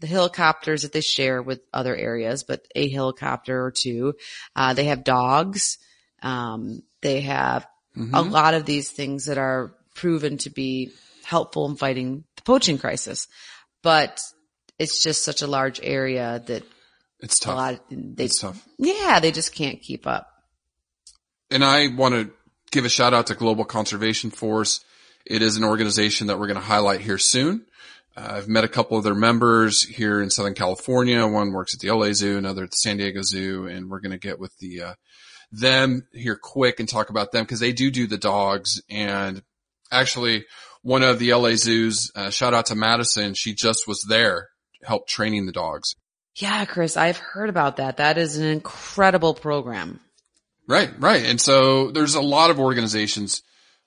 [0.00, 4.14] the helicopters that they share with other areas, but a helicopter or two.
[4.56, 5.78] Uh, they have dogs.
[6.22, 8.30] Um, they have a Mhm.
[8.30, 10.90] lot of these things that are proven to be
[11.24, 13.28] helpful in fighting the poaching crisis.
[13.82, 14.20] But
[14.78, 16.64] it's just such a large area that
[17.22, 17.56] it's a tough.
[17.56, 18.66] lot, they, it's tough.
[18.78, 20.28] yeah, they just can't keep up.
[21.50, 22.30] and I want to
[22.70, 24.84] give a shout out to Global Conservation Force.
[25.26, 27.66] It is an organization that we're going to highlight here soon.
[28.16, 31.26] Uh, I've met a couple of their members here in Southern California.
[31.26, 34.12] One works at the LA Zoo, another at the San Diego Zoo, and we're going
[34.12, 34.94] to get with the uh,
[35.52, 38.80] them here quick and talk about them because they do do the dogs.
[38.88, 39.42] And
[39.92, 40.44] actually,
[40.82, 44.48] one of the LA Zoos, uh, shout out to Madison, she just was there,
[44.82, 45.94] helped training the dogs.
[46.36, 47.96] Yeah, Chris, I've heard about that.
[47.98, 50.00] That is an incredible program.
[50.68, 51.24] Right, right.
[51.24, 53.42] And so there's a lot of organizations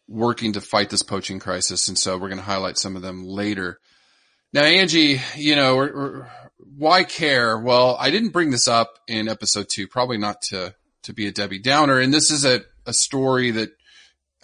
[0.08, 1.88] working to fight this poaching crisis.
[1.88, 3.80] And so we're going to highlight some of them later.
[4.52, 6.28] Now, Angie, you know, we're, we're,
[6.78, 7.58] why care?
[7.58, 11.32] Well, I didn't bring this up in episode two, probably not to, to be a
[11.32, 12.00] Debbie Downer.
[12.00, 13.70] And this is a, a story that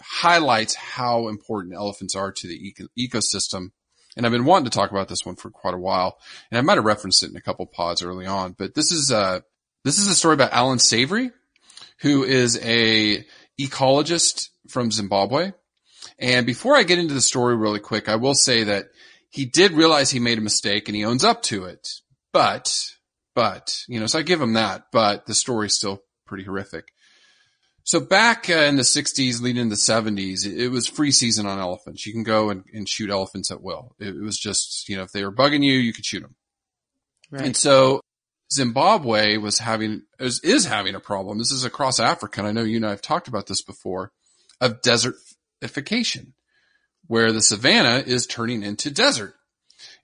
[0.00, 3.72] highlights how important elephants are to the eco- ecosystem.
[4.20, 6.18] And I've been wanting to talk about this one for quite a while.
[6.50, 9.10] And I might have referenced it in a couple pods early on, but this is,
[9.10, 9.40] uh,
[9.82, 11.30] this is a story about Allan Savory
[12.00, 13.24] who is a
[13.58, 15.52] ecologist from Zimbabwe.
[16.18, 18.88] And before I get into the story really quick, I will say that
[19.30, 21.88] he did realize he made a mistake and he owns up to it.
[22.30, 22.70] But,
[23.34, 26.92] but, you know, so I give him that, but the story's still pretty horrific.
[27.84, 31.46] So back uh, in the 60s, leading into the 70s, it, it was free season
[31.46, 32.06] on elephants.
[32.06, 33.94] You can go and, and shoot elephants at will.
[33.98, 36.36] It, it was just, you know, if they were bugging you, you could shoot them.
[37.30, 37.46] Right.
[37.46, 38.00] And so
[38.52, 41.38] Zimbabwe was having, is, is having a problem.
[41.38, 42.40] This is across Africa.
[42.40, 44.12] And I know you and I have talked about this before
[44.60, 46.32] of desertification
[47.06, 49.34] where the savannah is turning into desert.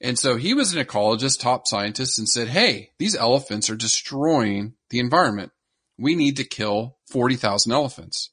[0.00, 4.74] And so he was an ecologist, top scientist and said, Hey, these elephants are destroying
[4.90, 5.52] the environment.
[5.98, 8.30] We need to kill 40,000 elephants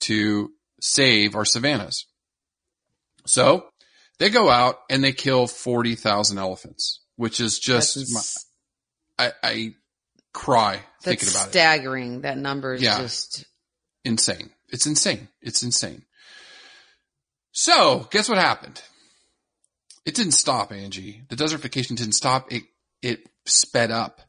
[0.00, 2.06] to save our savannas.
[3.26, 3.66] So
[4.18, 8.46] they go out and they kill 40,000 elephants, which is just, That's,
[9.18, 9.74] my, I, I
[10.32, 11.50] cry thinking about it.
[11.50, 12.20] staggering.
[12.22, 12.98] That number is Yeah.
[13.00, 13.44] just
[14.04, 14.50] Insane.
[14.68, 15.28] It's insane.
[15.42, 16.04] It's insane.
[17.52, 18.80] So guess what happened?
[20.06, 21.22] It didn't stop, Angie.
[21.28, 22.50] The desertification didn't stop.
[22.50, 22.62] It,
[23.02, 24.20] it sped up.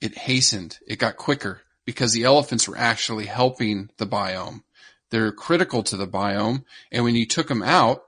[0.00, 0.78] It hastened.
[0.86, 4.60] It got quicker because the elephants were actually helping the biome.
[5.10, 6.64] They're critical to the biome.
[6.92, 8.02] And when you took them out,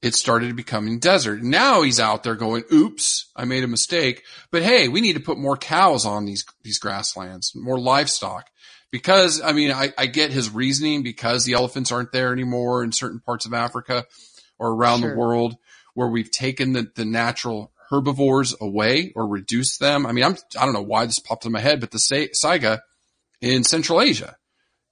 [0.00, 1.42] it started becoming desert.
[1.42, 4.22] Now he's out there going, oops, I made a mistake.
[4.50, 8.48] But hey, we need to put more cows on these, these grasslands, more livestock.
[8.90, 12.92] Because, I mean, I, I get his reasoning because the elephants aren't there anymore in
[12.92, 14.06] certain parts of Africa
[14.58, 15.10] or around Sure.
[15.10, 15.56] the world
[15.94, 20.06] where we've taken the, the natural herbivores away or reduced them.
[20.06, 22.32] I mean, I'm, I don't know why this popped in my head, but the sa-
[22.34, 22.80] Saiga
[23.40, 24.36] in Central Asia,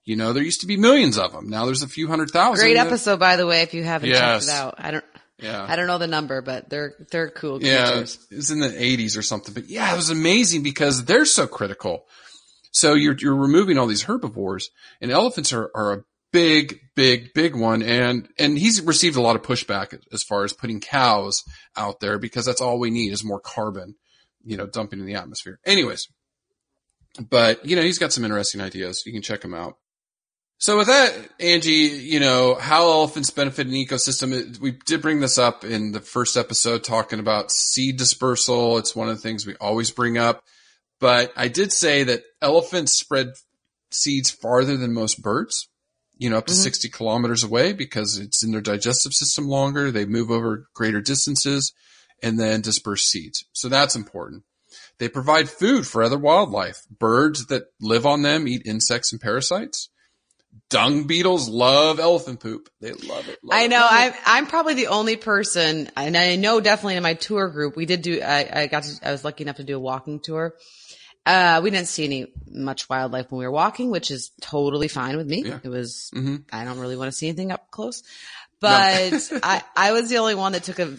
[0.04, 1.48] you know, there used to be millions of them.
[1.48, 2.64] Now there's a few hundred thousand.
[2.64, 3.62] great that- episode, by the way.
[3.62, 4.48] If you haven't checked Yes.
[4.48, 5.04] it out, I don't,
[5.40, 5.64] Yeah.
[5.68, 8.18] I don't know the number, but they're they're cool Yeah, creatures.
[8.30, 9.52] it's in the 80s or something.
[9.54, 12.06] But yeah, it was amazing because they're so critical.
[12.72, 17.54] So you're you're removing all these herbivores, and elephants are are a big, big, big
[17.54, 17.82] one.
[17.82, 21.42] And and he's received a lot of pushback as far as putting cows
[21.76, 23.94] out there because that's all we need is more carbon,
[24.44, 25.58] you know, dumping in the atmosphere.
[25.64, 26.08] Anyways,
[27.18, 29.02] but you know he's got some interesting ideas.
[29.06, 29.76] You can check him out.
[30.60, 34.58] So with that, Angie, you know, how elephants benefit an ecosystem.
[34.58, 38.76] We did bring this up in the first episode talking about seed dispersal.
[38.78, 40.42] It's one of the things we always bring up.
[40.98, 43.28] But I did say that elephants spread
[43.92, 45.68] seeds farther than most birds.
[46.20, 46.64] you know, up to Mhm.
[46.64, 49.92] 60 kilometers away because it's in their digestive system longer.
[49.92, 51.72] They move over greater distances
[52.20, 53.44] and then disperse seeds.
[53.52, 54.42] So that's important.
[54.98, 56.82] They provide food for other wildlife.
[56.90, 59.88] Birds that live on them eat insects and parasites.
[60.70, 62.68] Dung beetles love elephant poop.
[62.80, 63.38] They love it.
[63.42, 63.84] love I know.
[63.84, 63.88] it.
[63.90, 67.86] I'm I'm probably the only person, and I know definitely in my tour group we
[67.86, 68.20] did do.
[68.22, 69.08] I, I got to.
[69.08, 70.54] I was lucky enough to do a walking tour.
[71.24, 75.16] Uh, we didn't see any much wildlife when we were walking, which is totally fine
[75.16, 75.44] with me.
[75.46, 75.58] Yeah.
[75.62, 76.10] It was.
[76.14, 76.44] Mhm.
[76.52, 78.02] I don't really want to see anything up close,
[78.60, 80.96] but I I was the only one that took a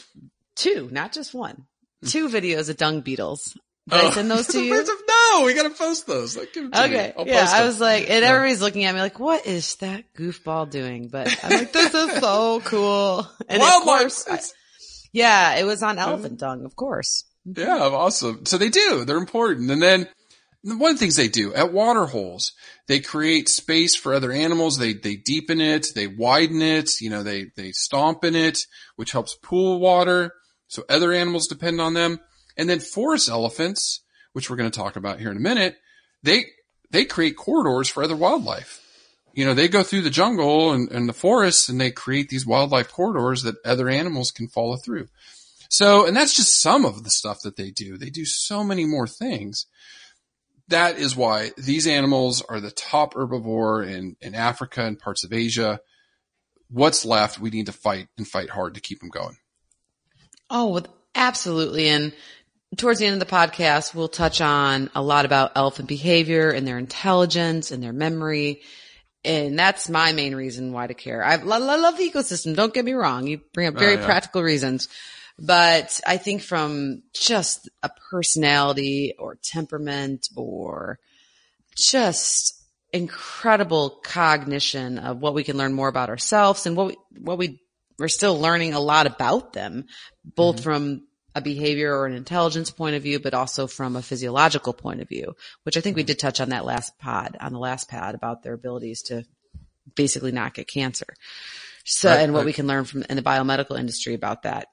[0.56, 1.66] two, not just one,
[2.06, 3.56] two videos of dung beetles.
[3.90, 4.12] Did I oh.
[4.12, 4.74] send those to you?
[5.08, 6.38] No, we gotta post those.
[6.38, 6.84] Like, give 'em to.
[6.86, 7.14] Okay.
[7.26, 7.48] Yeah.
[7.50, 11.08] I was like, and everybody's looking at me like, what is that goofball doing?
[11.10, 13.28] But I'm like, this is so cool.
[13.48, 14.00] And of wildlife.
[14.02, 14.40] course, I-
[15.12, 17.26] yeah, it was on elephant dung, of course.
[17.46, 18.46] Yeah, awesome.
[18.46, 19.06] So they do.
[19.06, 19.72] They're important.
[19.72, 20.08] And then
[20.62, 22.52] one of the things they do at water holes,
[22.88, 24.78] they create space for other animals.
[24.78, 28.60] They they deepen it, they widen it, you know, they they stomp in it,
[28.98, 30.34] which helps pool water.
[30.68, 32.20] So other animals depend on them.
[32.60, 34.02] And then forest elephants,
[34.34, 35.78] which we're going to talk about here in a minute,
[36.24, 36.46] they
[36.92, 38.86] they create corridors for other wildlife.
[39.34, 42.46] You know, they go through the jungle and, and the forests and they create these
[42.46, 45.08] wildlife corridors that other animals can follow through.
[45.70, 47.98] So, and that's just some of the stuff that they do.
[47.98, 49.66] They do so many more things.
[50.68, 55.32] That is why these animals are the top herbivore in, in Africa and parts of
[55.32, 55.80] Asia.
[56.70, 59.38] What's left, we need to fight and fight hard to keep them going.
[60.50, 60.82] Oh,
[61.16, 61.88] absolutely.
[61.88, 62.14] And
[62.78, 66.68] towards the end of the podcast, we'll touch on a lot about elephant behavior and
[66.68, 68.62] their intelligence and their memory.
[69.26, 71.24] And that's my main reason why to care.
[71.24, 72.56] I, lo- lo- love the ecosystem.
[72.56, 73.28] Don't get me wrong.
[73.28, 74.06] You bring up oh, very Oh, yeah.
[74.06, 74.88] practical reasons.
[75.38, 81.00] But I think from just a personality or temperament or
[81.76, 87.38] just incredible cognition of what we can learn more about ourselves and what we, what
[87.38, 87.62] we,
[87.98, 89.86] we're still learning a lot about them,
[90.24, 90.64] both mm-hmm.
[90.64, 91.02] from
[91.36, 95.08] a behavior or an intelligence point of view, but also from a physiological point of
[95.08, 96.08] view, which I think we mm-hmm.
[96.08, 99.26] did touch on that last pod, on the last pad about their abilities to
[99.96, 101.14] basically not get cancer.
[101.86, 102.46] So, Right, and what right.
[102.48, 104.68] we can learn from in the biomedical industry about that.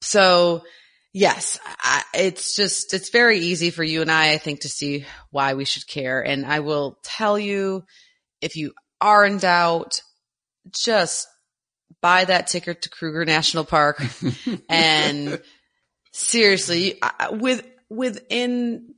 [0.00, 0.62] So
[1.12, 5.04] yes, I, it's just, it's very easy for you and I, I think, to see
[5.30, 6.20] why we should care.
[6.24, 7.84] And I will tell you,
[8.40, 10.00] if you are in doubt,
[10.70, 11.26] just
[12.00, 14.02] buy that ticket to Kruger National Park
[14.68, 15.40] and
[16.12, 18.94] seriously, with, within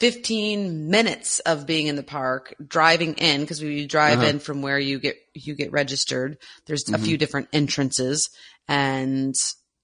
[0.00, 4.28] 15 minutes of being in the park, driving in, because we drive Uh-huh.
[4.28, 6.36] in from where you get, you get registered.
[6.66, 7.04] There's a Mhm.
[7.04, 8.28] few different entrances
[8.68, 9.34] and,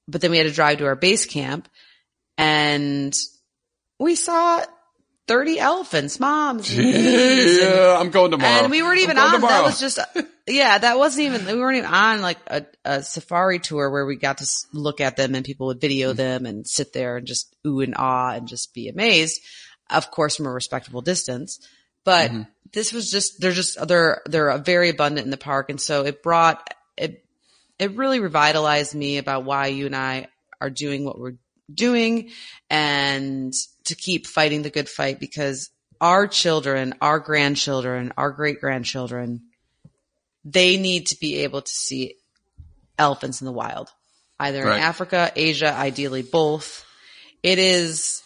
[0.09, 1.69] but then we had to drive to our base camp
[2.37, 3.15] and
[3.99, 4.65] we saw
[5.33, 6.77] 30 elephants, moms.
[6.77, 8.62] yeah, I'm going tomorrow.
[8.64, 9.33] and we weren't even on.
[9.33, 9.53] tomorrow.
[9.55, 9.99] That was just,
[10.47, 11.47] yeah, that wasn't even.
[11.47, 15.16] We weren't even on like a, a safari tour where we got to look at
[15.16, 16.16] them and people would video Mm-hmm.
[16.18, 19.40] them and sit there and just ooh and ah and just be amazed.
[19.88, 21.66] Of course, from a respectable distance,
[22.05, 22.47] but Mhm.
[22.75, 26.23] this was just they're just they're they're very abundant in the park, and so it
[26.23, 27.25] brought it.
[27.79, 30.27] It really revitalized me about why you and I
[30.61, 31.37] are doing what we're
[31.73, 32.31] doing
[32.68, 39.42] and to keep fighting the good fight because our children, our grandchildren, our great grandchildren,
[40.45, 42.16] they need to be able to see
[42.99, 43.90] elephants in the wild,
[44.40, 44.77] either Right.
[44.77, 46.85] in Africa, Asia, ideally both.
[47.42, 48.23] It is,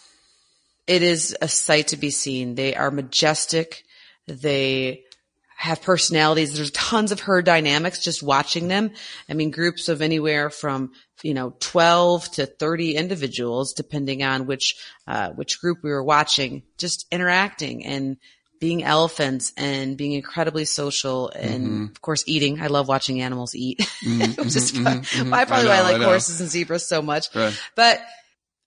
[0.87, 2.55] it is a sight to be seen.
[2.55, 3.85] They are majestic.
[4.27, 5.05] They
[5.57, 6.55] have personalities.
[6.55, 8.91] There's tons of herd dynamics just watching them.
[9.29, 10.93] I mean, groups of anywhere from,
[11.23, 16.63] you know, 12 to 30 individuals, depending on which, uh, which group we were watching,
[16.77, 18.19] just interacting and
[18.61, 21.85] being elephants and being incredibly social and Mm-hmm.
[21.85, 22.61] of course eating.
[22.61, 23.81] I love watching animals eat.
[23.81, 25.03] Which is mhm, fun.
[25.03, 25.33] mhm.
[25.33, 27.35] I probably I why I know, I like horses and zebras so much.
[27.35, 27.59] Right.
[27.75, 28.01] But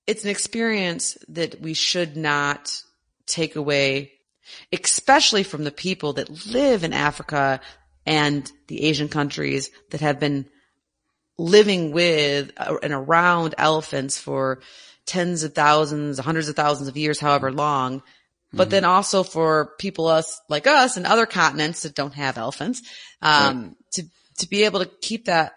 [0.08, 2.71] it's an experience that we should not
[3.28, 4.12] take away,
[4.72, 7.62] especially from the people that live in Africa
[8.06, 10.46] and the Asian countries that have been
[11.38, 14.62] living with uh, and around elephants for
[15.06, 18.04] tens of thousands, hundreds of thousands of years, however long.
[18.52, 22.82] But then also for people us like us and other continents that don't have elephants,
[23.22, 24.04] um, to
[24.40, 25.54] to be able to keep that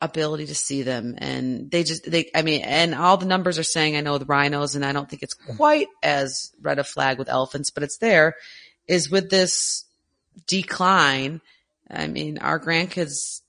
[0.00, 3.64] ability to see them and they just they i mean and all the numbers are
[3.64, 7.18] saying i know the rhinos and i don't think it's quite as red a flag
[7.18, 8.36] with elephants but it's there
[8.86, 9.84] is with this
[10.46, 11.40] decline
[11.90, 13.40] i mean our grandkids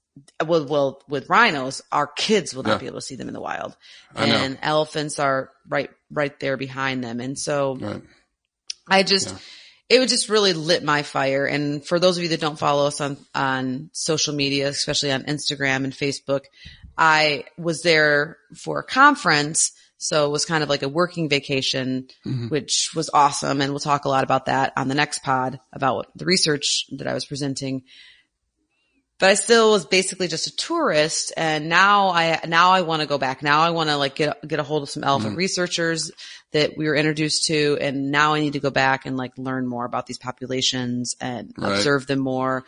[0.45, 2.77] well, well with rhinos our kids will not Yeah.
[2.79, 3.77] be able to see them in the wild
[4.15, 8.01] and elephants are right right there behind them and so Right.
[8.91, 9.37] I just, Yeah.
[9.89, 11.45] It would just really lit my fire.
[11.45, 15.23] And for those of you that don't follow us on, on social media, especially on
[15.23, 16.41] Instagram and Facebook,
[16.97, 19.71] I was there for a conference.
[19.97, 22.47] So it was kind of like a working vacation, Mm-hmm.
[22.49, 23.61] which was awesome.
[23.61, 27.07] And we'll talk a lot about that on the next pod about the research that
[27.07, 27.83] I was presenting.
[29.19, 31.33] But I still was basically just a tourist.
[31.35, 33.43] And now I, now I want to go back.
[33.43, 35.37] Now I want to like get, get a hold of some elephant Mm-hmm.
[35.37, 36.11] researchers
[36.51, 37.77] that we were introduced to.
[37.81, 41.53] And now I need to go back and like learn more about these populations and
[41.57, 41.77] Right.
[41.77, 42.63] observe them more.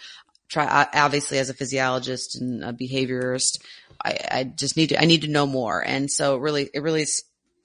[0.50, 3.62] Try, obviously as a physiologist and a behaviorist,
[4.04, 5.82] I, I just need to, I need to know more.
[5.82, 7.06] And so really, it really,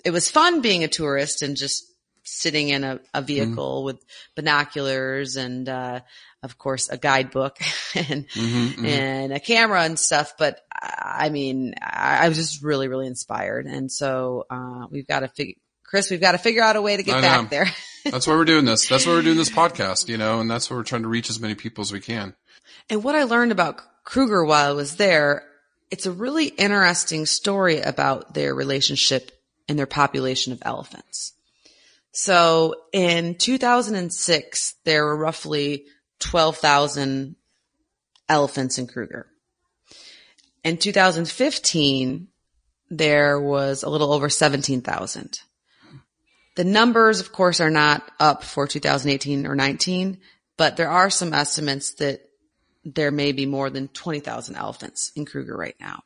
[0.05, 1.91] it was fun being a tourist and just
[2.27, 6.01] sitting in a, a vehicle with binoculars and, uh,
[6.43, 7.57] of course, a guidebook
[7.95, 8.87] and, Mhm, mhm.
[8.87, 10.35] and a camera and stuff.
[10.39, 13.67] But I mean, I, I was just really, really inspired.
[13.67, 16.97] And so, uh, we've got to figure, Chris, we've got to figure out a way
[16.97, 17.67] to get back there.
[18.05, 18.89] That's why we're doing this.
[18.89, 21.29] That's why we're doing this podcast, you know, and that's why we're trying to reach
[21.29, 22.35] as many people as we can.
[22.89, 25.43] And what I learned about Kruger while I was there,
[25.91, 29.33] it's a really interesting story about their relationship
[29.69, 31.33] and their population of elephants.
[32.19, 35.85] So in 2006, there were roughly
[36.21, 37.37] 12,000
[38.27, 39.27] elephants in Kruger.
[40.65, 42.29] In 2015,
[42.89, 45.41] there was a little over 17,000.
[46.55, 50.19] The numbers, of course, are not up for 2018 or 19,
[50.57, 52.23] but there are some estimates that
[52.83, 56.03] there may be more than 20,000 elephants in Kruger right now,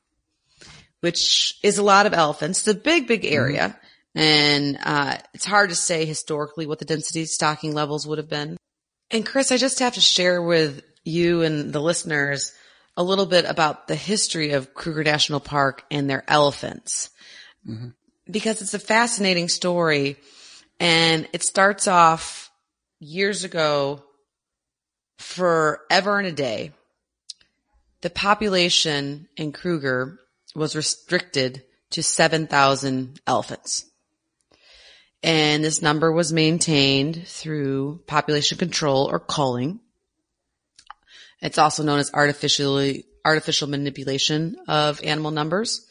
[1.02, 2.66] which is a lot of elephants.
[2.66, 3.68] It's a big, big area.
[3.68, 3.86] Mm-hmm.
[4.14, 8.56] And, uh, it's hard to say historically what the density stocking levels would have been.
[9.10, 12.52] And Chris, I just have to share with you and the listeners
[12.96, 17.10] a little bit about the history of Kruger National Park and their elephants.
[18.30, 20.16] Because it's a fascinating story
[20.78, 22.50] and it starts off
[22.98, 24.02] years ago
[25.18, 26.72] forever and a day.
[28.02, 30.18] The population in Kruger
[30.54, 33.89] was restricted to 7,000 elephants.
[35.22, 39.80] And this number was maintained through population control or culling.
[41.42, 45.87] It's also known as artificially, artificial manipulation of animal numbers.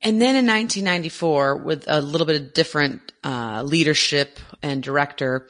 [0.00, 5.48] And then in 1994, with a little bit of different uh, leadership and director,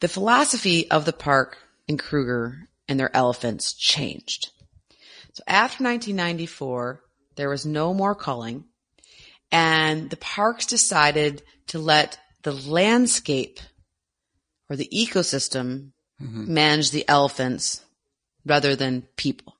[0.00, 1.56] the philosophy of the park
[1.88, 4.50] and Kruger and their elephants changed.
[5.32, 7.02] So after 1994,
[7.36, 8.64] there was no more culling
[9.50, 13.60] and the parks decided to let the landscape
[14.68, 16.52] or the ecosystem mm-hmm.
[16.52, 17.84] manage the elephants
[18.44, 19.56] rather than people.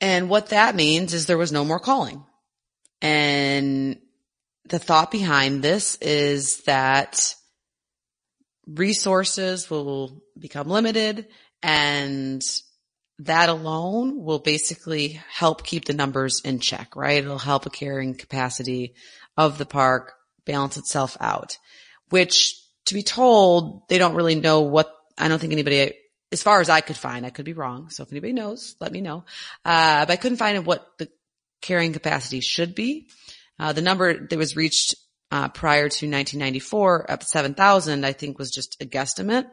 [0.00, 2.24] And what that means is there was no more culling.
[3.00, 3.98] And
[4.68, 7.34] the thought behind this is that
[8.66, 11.28] resources will become limited
[11.62, 12.42] and
[13.18, 17.22] that alone will basically help keep the numbers in check, right?
[17.22, 18.94] It'll help a carrying capacity
[19.36, 20.14] of the park
[20.44, 21.58] balance itself out,
[22.10, 25.94] which to be told, they don't really know what, I don't think anybody,
[26.30, 27.90] as far as I could find, I could be wrong.
[27.90, 29.24] So if anybody knows, let me know.
[29.64, 31.08] Uh, but I couldn't find what the
[31.60, 33.08] carrying capacity should be.
[33.58, 34.94] Uh, the number that was reached
[35.30, 39.46] uh, prior to 1994 up 7,000, I think was just a guesstimate.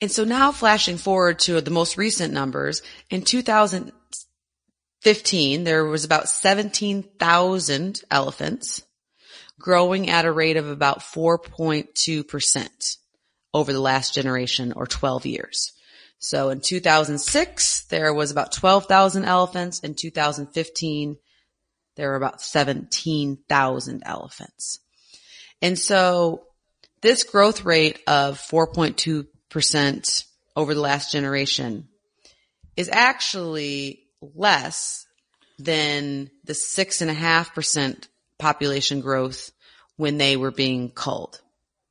[0.00, 3.22] And so now flashing forward to the most recent numbers, in
[5.02, 8.82] 2015, there was about 17,000 elephants
[9.58, 12.96] growing at a rate of about 4.2%
[13.52, 15.72] over the last generation or 12 years.
[16.20, 19.80] So in 2006, there was about 12,000 elephants.
[19.80, 21.16] In 2015,
[21.96, 24.78] there were about 17,000 elephants.
[25.60, 26.44] And so
[27.00, 31.88] this growth rate of 4.2% over the last generation
[32.76, 34.01] is actually
[34.34, 35.06] less
[35.58, 38.08] than the six and a half percent
[38.38, 39.52] population growth
[39.96, 41.40] when they were being culled.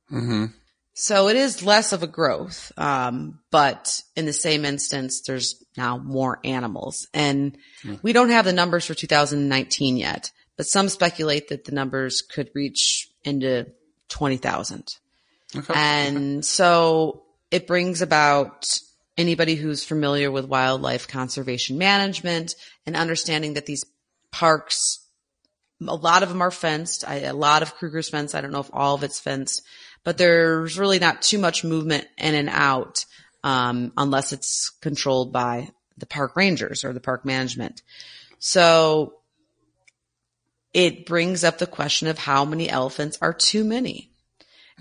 [0.08, 0.46] hmm
[0.94, 5.96] So it is less of a growth, um, but in the same instance, there's now
[5.98, 7.56] more animals, and
[8.02, 10.30] we don't have the numbers for 2019 yet.
[10.56, 13.66] But some speculate that the numbers could reach into
[14.08, 14.84] 20,000,
[15.56, 15.74] Okay.
[15.74, 18.78] and so it brings about
[19.16, 22.54] anybody who's familiar with wildlife conservation management
[22.86, 23.84] and understanding that these
[24.30, 25.02] parks
[25.88, 27.04] a lot of them are fenced.
[27.06, 28.34] I, a lot of Kruger's fenced.
[28.34, 29.62] I don't know if all of it's fenced,
[30.04, 33.04] but there's really not too much movement in and out,
[33.42, 37.82] um, unless it's controlled by the park rangers or the park management.
[38.38, 39.14] So
[40.72, 44.11] it brings up the question of how many elephants are too many.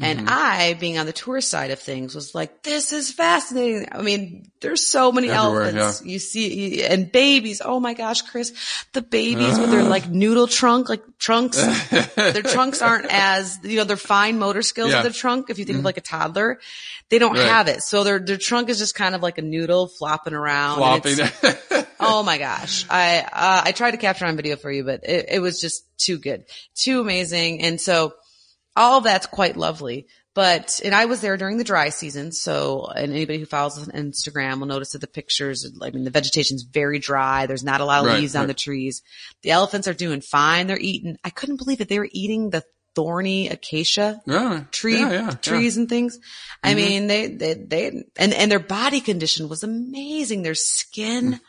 [0.01, 3.87] And I, being on the tourist side of things, was like, this is fascinating.
[3.91, 6.03] I mean, there's so many Everywhere, elephants.
[6.05, 7.61] You see, and babies.
[7.63, 8.53] Oh my gosh, Chris,
[8.93, 11.57] the babies with their like noodle trunk, like trunks,
[12.15, 14.97] their trunks aren't as, you know, their fine motor skills Yeah.
[14.97, 15.49] of their trunk.
[15.49, 16.59] If you think of like a toddler,
[17.09, 17.45] they don't Right.
[17.47, 17.81] have it.
[17.81, 20.77] So their, their trunk is just kind of like a noodle flopping around.
[20.77, 21.17] Flopping.
[21.99, 22.85] oh my gosh.
[22.89, 25.83] I, uh, I tried to capture on video for you, but it, it was just
[25.97, 26.45] too good,
[26.75, 27.61] too amazing.
[27.61, 28.13] And so
[28.75, 30.07] all that's quite lovely.
[30.33, 32.31] But, and I was there during the dry season.
[32.31, 36.05] So, and anybody who follows us on Instagram will notice that the pictures, I mean,
[36.05, 37.47] the vegetation's very dry.
[37.47, 39.01] There's not a lot of Right, leaves on the trees.
[39.41, 40.67] The elephants are doing fine.
[40.67, 41.17] They're eating.
[41.23, 42.63] I couldn't believe that they were eating the
[42.95, 46.17] thorny acacia yeah, tree yeah, yeah, trees and things.
[46.63, 46.77] I mm-hmm.
[46.77, 50.43] mean, they, they, they, and, and their body condition was amazing.
[50.43, 51.39] Their skin, mm.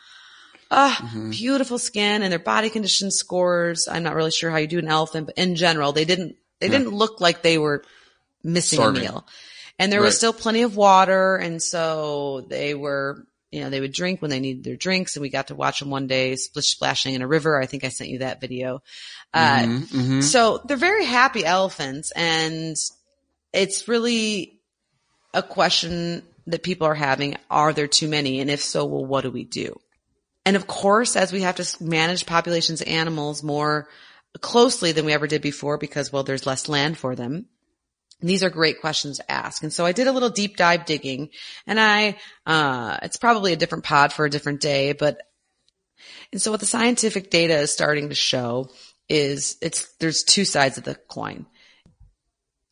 [0.70, 1.30] ah, mm-hmm.
[1.30, 3.88] beautiful skin and their body condition scores.
[3.88, 6.68] I'm not really sure how you do an elephant, but in general, they didn't, they
[6.78, 7.84] didn't look like they were
[8.42, 9.02] missing Starving.
[9.06, 9.26] a meal.
[9.78, 11.36] And there was still plenty of water.
[11.36, 15.16] And so they were, you know, they would drink when they needed their drinks.
[15.16, 17.60] And we got to watch them one day splish splashing in a river.
[17.60, 18.82] I think I sent you that video.
[19.34, 20.22] Uh, Mhm, mhm.
[20.22, 22.76] so they're very happy elephants and
[23.52, 24.60] it's really
[25.34, 27.36] a question that people are having.
[27.50, 28.40] Are there too many?
[28.40, 29.78] And if so, well, what do we do?
[30.44, 33.88] And of course, as we have to manage populations of animals more
[34.40, 37.46] closely than we ever did before because, well, there's less land for them.
[38.20, 39.62] These are great questions to ask.
[39.62, 41.30] And so I did a little deep dive digging
[41.66, 42.16] and I,
[42.46, 45.20] uh, it's probably a different pod for a different day, but,
[46.32, 48.70] and so what the scientific data is starting to show
[49.08, 51.46] is it's, there's two sides of the coin.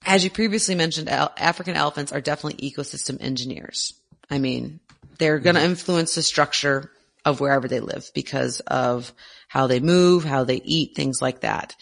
[0.06, 3.92] As you previously mentioned, African elephants are definitely ecosystem engineers.
[4.30, 4.80] I mean,
[5.18, 6.90] they're going to influence the structure
[7.24, 9.12] of wherever they live because of
[9.50, 11.74] how they move, how they eat, things like that.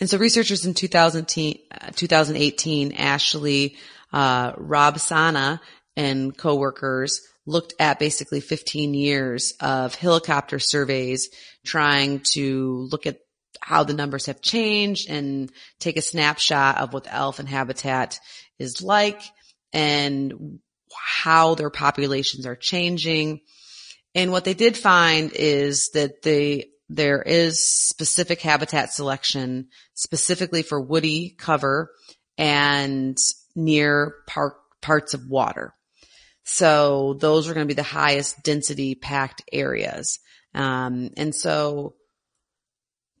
[0.00, 3.76] And so researchers in 2018, uh, 2018 Ashley,
[4.14, 5.60] uh, Rob Sana
[5.94, 11.28] and coworkers looked at basically 15 years of helicopter surveys
[11.66, 13.18] trying to look at
[13.60, 18.18] how the numbers have changed and take a snapshot of what the elephant habitat
[18.58, 19.20] is like
[19.74, 20.60] and
[20.94, 23.40] how their populations are changing.
[24.14, 30.80] And what they did find is that they, there is specific habitat selection specifically for
[30.80, 31.92] woody cover
[32.36, 33.16] and
[33.54, 35.72] near park, parts of water.
[36.42, 40.18] So those are going to be the highest density packed areas.
[40.52, 41.94] Um, and so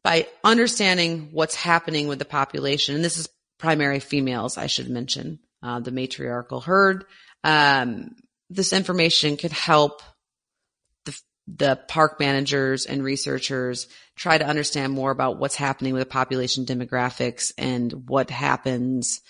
[0.02, 5.38] by understanding what's happening with the population, and this is primary females, I should mention,
[5.62, 7.04] uh, the matriarchal herd,
[7.44, 8.16] um,
[8.48, 10.02] this information could help
[11.56, 16.66] the, park managers and researchers try to understand more about what's happening with the population
[16.66, 19.20] demographics and what happens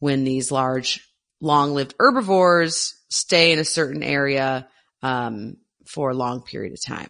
[0.00, 1.08] when these large,
[1.40, 4.68] long-lived herbivores stay in a certain area
[5.02, 5.56] um,
[5.86, 7.08] for a long period of time.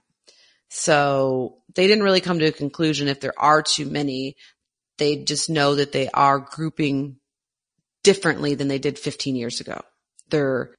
[0.69, 4.37] So they didn't really come to a conclusion if there are too many.
[4.99, 7.17] They just know that they are grouping
[8.03, 9.81] differently than they did 15 years ago.
[10.31, 10.75] Their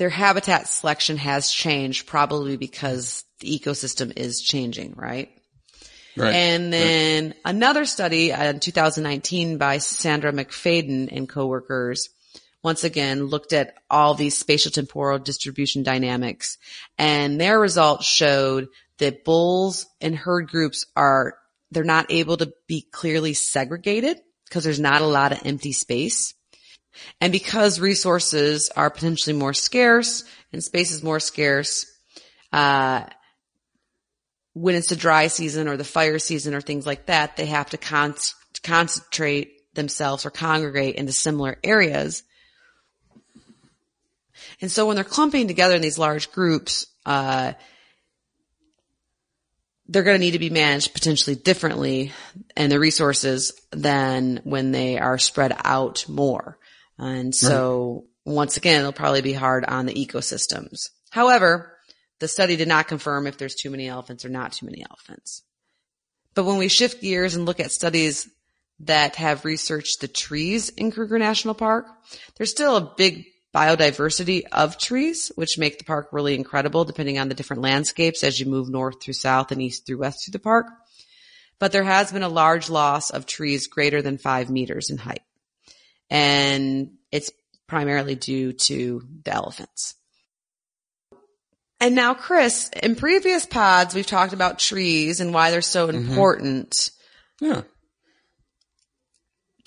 [0.00, 5.28] their habitat selection has changed probably because the ecosystem is changing, right?
[6.16, 6.34] Right.
[6.34, 12.08] And then another study uh, in 2019 by Sandra McFadden and coworkers
[12.62, 16.56] once again looked at all these spatial temporal distribution dynamics
[16.96, 21.34] and their results showed that bulls and herd groups are,
[21.72, 24.16] they're not able to be clearly segregated
[24.48, 26.32] because there's not a lot of empty space.
[27.20, 31.86] And because resources are potentially more scarce and space is more scarce,
[32.52, 33.04] uh,
[34.52, 37.70] when it's the dry season or the fire season or things like that, they have
[37.70, 38.14] to con-
[38.62, 42.22] concentrate themselves or congregate into similar areas.
[44.60, 47.52] And so when they're clumping together in these large groups, uh,
[49.86, 52.12] they're going to need to be managed potentially differently
[52.56, 56.58] and the resources than when they are spread out more.
[57.00, 60.90] And so once again, it'll probably be hard on the ecosystems.
[61.10, 61.78] However,
[62.18, 65.42] the study did not confirm if there's too many elephants or not too many elephants.
[66.34, 68.28] But when we shift gears and look at studies
[68.80, 71.86] that have researched the trees in Kruger National Park,
[72.36, 73.24] there's still a big
[73.54, 78.38] biodiversity of trees, which make the park really incredible depending on the different landscapes as
[78.38, 80.66] you move north through south and east through west through the park.
[81.58, 85.22] But there has been a large loss of trees greater than five meters in height.
[86.10, 87.30] And it's
[87.68, 89.94] primarily due to the elephants.
[91.80, 96.90] And now, Chris, in previous pods, we've talked about trees and why they're so important.
[97.40, 97.62] yeah.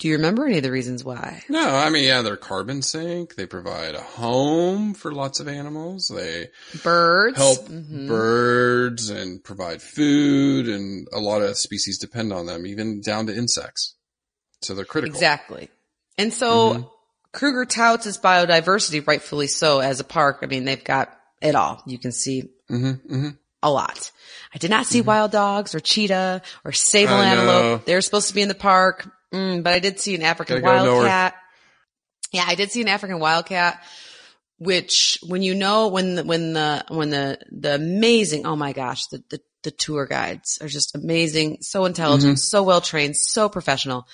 [0.00, 1.44] Do you remember any of the reasons why?
[1.48, 3.36] No, I mean, yeah, they're carbon sink.
[3.36, 6.12] They provide a home for lots of animals.
[6.14, 6.48] They
[6.82, 7.36] Birds.
[7.38, 8.08] help Mhm.
[8.08, 13.34] birds and provide food and a lot of species depend on them, even down to
[13.36, 13.94] insects.
[14.62, 15.14] So they're critical.
[15.14, 15.70] Exactly.
[16.18, 16.90] And so Mhm.
[17.32, 20.38] Kruger touts its biodiversity, rightfully so, as a park.
[20.42, 21.10] I mean, they've got
[21.42, 21.82] it all.
[21.86, 23.28] You can see hmm hmm
[23.62, 24.10] a lot.
[24.54, 27.40] I did not see wild dogs or cheetah or sable I know.
[27.40, 27.86] antelope.
[27.86, 30.84] They're supposed to be in the park, mm, but I did see an African Gotta
[30.84, 31.34] wildcat.
[32.30, 33.82] Yeah, I did see an African wildcat,
[34.58, 39.06] which when you know when the, when the when the the amazing oh my gosh
[39.06, 42.36] the the, the tour guides are just amazing, so intelligent, Mm-hmm.
[42.36, 44.06] so well trained, so professional,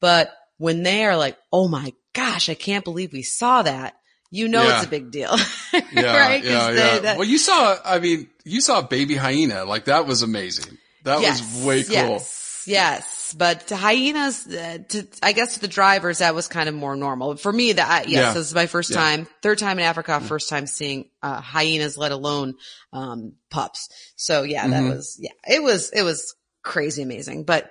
[0.00, 3.94] but when they are like oh my gosh I can't believe we saw that.
[4.30, 4.76] You know Yeah.
[4.78, 5.36] it's a big deal,
[5.92, 6.42] Yeah, right?
[6.44, 6.98] yeah, they- yeah.
[6.98, 9.64] that- well, you saw, I mean, you saw baby hyena.
[9.64, 10.78] Like that was amazing.
[11.04, 11.92] That was way cool.
[11.94, 13.34] Yes, yes.
[13.38, 16.96] But to hyenas, uh, to I guess to the drivers, that was kind of more
[16.96, 17.36] normal.
[17.36, 18.32] For me, that yes, Yeah.
[18.32, 18.96] this is my first Yeah.
[18.96, 22.54] time, third time in Africa, first time seeing uh, hyenas, let alone
[22.92, 23.88] um, pups.
[24.16, 24.96] So yeah, that Mhm.
[24.96, 26.34] was yeah, it was it was
[26.64, 27.44] crazy amazing.
[27.44, 27.70] But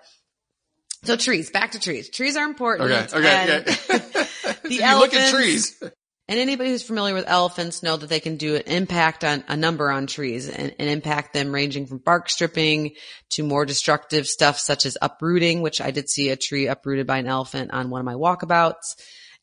[1.05, 2.09] so trees, back to trees.
[2.09, 2.91] Trees are important.
[2.91, 3.17] Okay.
[3.17, 3.29] Okay.
[3.29, 3.63] and okay.
[4.63, 5.81] the you look at trees.
[5.81, 9.55] and anybody who's familiar with elephants know that they can do an impact on a
[9.55, 12.91] number on trees and, and impact them ranging from bark stripping
[13.31, 17.17] to more destructive stuff such as uprooting, which I did see a tree uprooted by
[17.17, 18.95] an elephant on one of my walkabouts.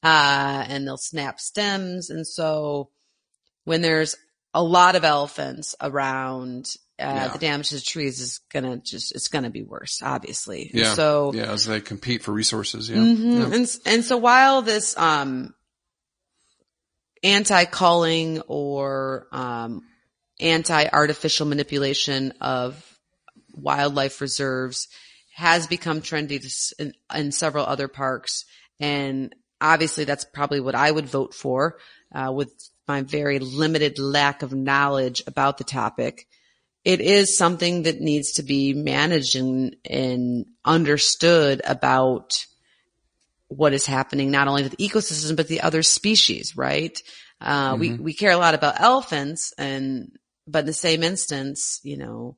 [0.02, 2.10] Uh, and they'll snap stems.
[2.10, 2.90] And so
[3.64, 4.16] when there's
[4.52, 7.28] a lot of elephants around, uh, Yeah.
[7.28, 10.70] the damage to the trees is gonna just, it's gonna be worse, obviously.
[10.72, 10.94] And Yeah.
[10.94, 11.53] So, yeah.
[11.53, 12.88] As they compete for resources.
[12.88, 12.96] Yeah.
[12.96, 13.38] Mhm.
[13.50, 13.55] Yeah.
[13.57, 15.55] And, and so while this, um,
[17.22, 19.82] anti-culling or, um,
[20.40, 22.98] anti-artificial manipulation of
[23.55, 24.88] wildlife reserves
[25.34, 26.42] has become trendy
[26.78, 28.44] in, in several other parks.
[28.80, 31.78] And obviously that's probably what I would vote for,
[32.14, 32.53] uh, with
[32.88, 36.26] my very limited lack of knowledge about the topic.
[36.85, 42.33] It is something that needs to be managed and, and understood about
[43.49, 47.01] what is happening not only to the ecosystem but the other species, right?
[47.41, 50.12] Uh, we we care a lot about elephants, and
[50.47, 52.37] but in the same instance, you know,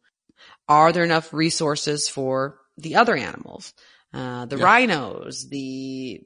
[0.69, 3.73] are there enough resources for the other animals,
[4.13, 4.65] uh, the Yeah.
[4.65, 6.23] rhinos, the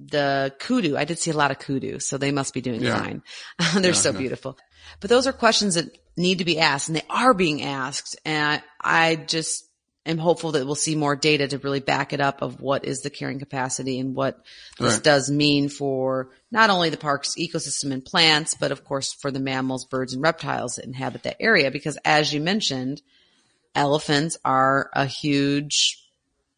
[0.00, 0.96] the kudu?
[0.96, 2.94] I did see a lot of kudu, so they must be doing Yeah.
[2.94, 3.22] fine.
[3.74, 4.58] They're Yeah, so beautiful.
[5.00, 8.18] But those are questions that need to be asked, and they are being asked.
[8.24, 9.64] And I, I just
[10.04, 13.02] am hopeful that we'll see more data to really back it up of what is
[13.02, 14.40] the carrying capacity and what
[14.78, 15.02] this Right.
[15.02, 19.40] does mean for not only the park's ecosystem and plants, but of course for the
[19.40, 21.70] mammals, birds, and reptiles that inhabit that area.
[21.70, 23.02] Because as you mentioned,
[23.74, 26.02] elephants are a huge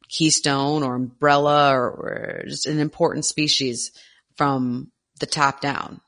[0.08, 3.92] keystone or umbrella or, or just an important species
[4.36, 6.00] from the top down.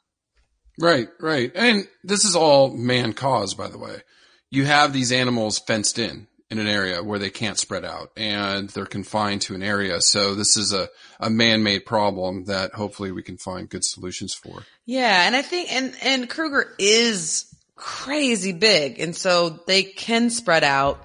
[0.79, 1.53] Right, right.
[1.55, 4.03] And this is all man caused, by the way.
[4.51, 8.69] You have these animals fenced in in an area where they can't spread out and
[8.71, 10.01] they're confined to an area.
[10.03, 14.65] So this is a, a man-made problem that hopefully we can find good solutions for.
[14.85, 17.47] Yeah, and I think and and Kruger is
[17.77, 21.05] crazy big, and so they can spread out,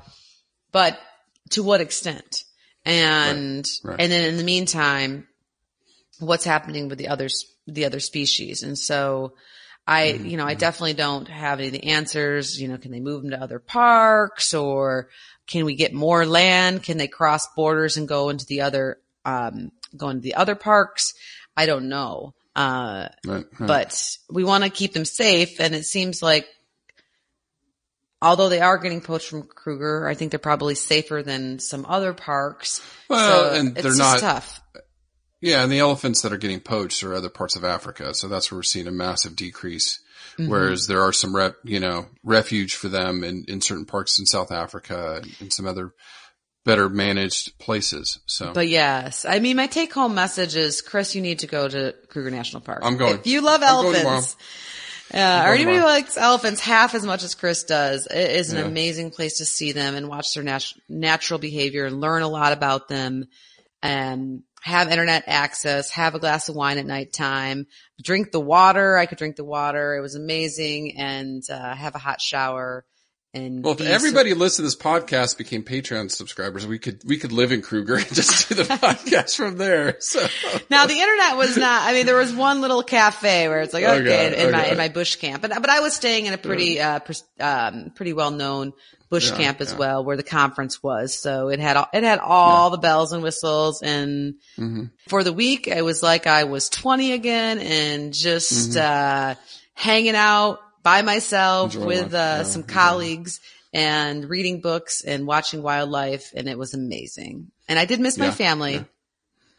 [0.71, 0.99] but
[1.51, 2.43] to what extent?
[2.85, 4.01] And Right, right.
[4.01, 5.27] and then in the meantime,
[6.19, 8.63] what's happening with the others, the other species?
[8.63, 9.33] And so,
[9.89, 12.59] I Mm-hmm, you know I definitely don't have any of the answers.
[12.61, 15.07] You know, can they move them to other parks, or
[15.47, 16.83] can we get more land?
[16.83, 21.13] Can they cross borders and go into the other um, go into the other parks?
[21.55, 22.33] I don't know.
[22.55, 23.67] Uh, Right, right.
[23.67, 25.59] but we want to keep them safe.
[25.61, 26.47] And it seems like,
[28.21, 32.13] although they are getting poached from Kruger, I think they're probably safer than some other
[32.13, 32.81] parks.
[33.09, 34.61] Well, so and it's they're not- tough.
[35.41, 38.51] Yeah, and the elephants that are getting poached are other parts of Africa, so that's
[38.51, 39.99] where we're seeing a massive decrease.
[40.37, 40.49] Mm-hmm.
[40.51, 44.25] Whereas there are some rep, you know, refuge for them in, in certain parks in
[44.25, 45.93] South Africa and, some other
[46.63, 48.19] better managed places.
[48.27, 51.67] So But yes, I mean, my take home message is, Chris, you need to go
[51.67, 52.81] to Kruger National Park.
[52.83, 53.15] I'm going.
[53.15, 54.35] If you love I'm elephants,
[55.13, 58.59] uh, or anybody who likes elephants half as much as Chris does, it is an
[58.59, 58.65] Yeah.
[58.65, 62.53] amazing place to see them and watch their nat- natural behavior and learn a lot
[62.53, 63.25] about them
[63.81, 67.67] and have internet access, have a glass of wine at nighttime,
[68.01, 68.97] drink the water.
[68.97, 69.95] I could drink the water.
[69.95, 72.85] It was amazing and, uh, have a hot shower
[73.37, 77.31] and Well, if everybody listened to this podcast became Patreon subscribers, we could we could
[77.31, 79.97] live in Kruger and just do the podcast from there.
[79.99, 80.25] So
[80.69, 81.83] Now the internet was not.
[81.87, 84.71] I mean, there was one little cafe where it's like okay, Okay, in my okay.
[84.71, 87.91] in my bush camp, but but I was staying in a pretty uh pres- um
[87.95, 88.73] pretty well known
[89.09, 89.77] bush Yeah, camp as yeah.
[89.77, 91.17] well, where the conference was.
[91.17, 94.91] So it had all, it had all the bells and whistles, and Mhm.
[95.07, 99.35] for the week it was like I was twenty again, and just uh
[99.73, 101.75] hanging out by myself.
[101.75, 103.39] Enjoy with uh Yeah, some enjoy colleagues.
[103.73, 107.51] And reading books and watching wildlife, and it was amazing.
[107.67, 108.83] And I did miss my family, yeah.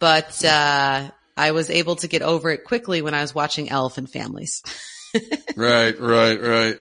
[0.01, 4.11] but uh, I was able to get over it quickly when I was watching Elephant
[4.11, 4.63] Families.
[5.57, 6.79] right, right, right.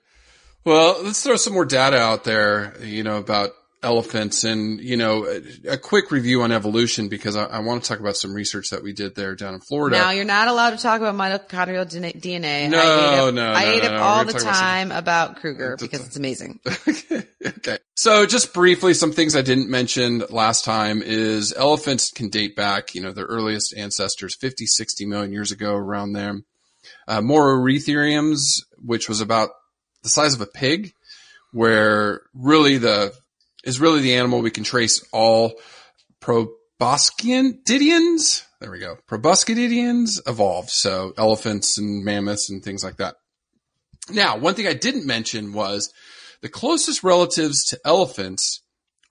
[0.64, 3.52] Well, let's throw some more data out there, you know, about
[3.84, 7.88] elephants and, you know, a, a quick review on evolution because I, I want to
[7.88, 9.98] talk about some research that we did there down in Florida.
[9.98, 12.70] Now you're not allowed to talk about mitochondrial DNA.
[12.70, 13.98] No, I up, no, I no, ate no, no.
[13.98, 16.60] all the gonna about time about Kruger because it's amazing.
[17.46, 17.78] okay.
[17.96, 22.96] So just briefly, some things I didn't mention last time is elephants can date back,
[22.96, 26.42] you know, their earliest ancestors 50, 60 million years ago around there.
[27.08, 29.50] Uh, which was about
[30.04, 30.94] the size of a pig,
[31.52, 33.14] where really the,
[33.68, 35.60] is really the animal we can trace all
[36.22, 38.46] proboscidians.
[38.62, 38.98] There we go.
[39.08, 40.70] Proboscidians evolved.
[40.70, 43.16] So elephants and mammoths and things like that.
[44.10, 45.92] Now, one thing I didn't mention was
[46.42, 48.62] the closest relatives to elephants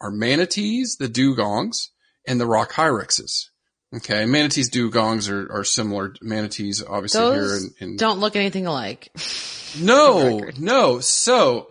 [0.01, 1.91] are manatees, the dugongs,
[2.27, 3.51] and the rock hyraxes.
[3.95, 6.15] Okay, manatees, dugongs are, are similar.
[6.23, 9.11] Manatees, obviously, here in, in don't look anything alike.
[9.81, 11.01] no, no.
[11.01, 11.71] So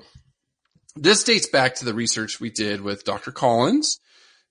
[0.95, 3.31] this dates back to the research we did with Dr.
[3.31, 3.99] Collins,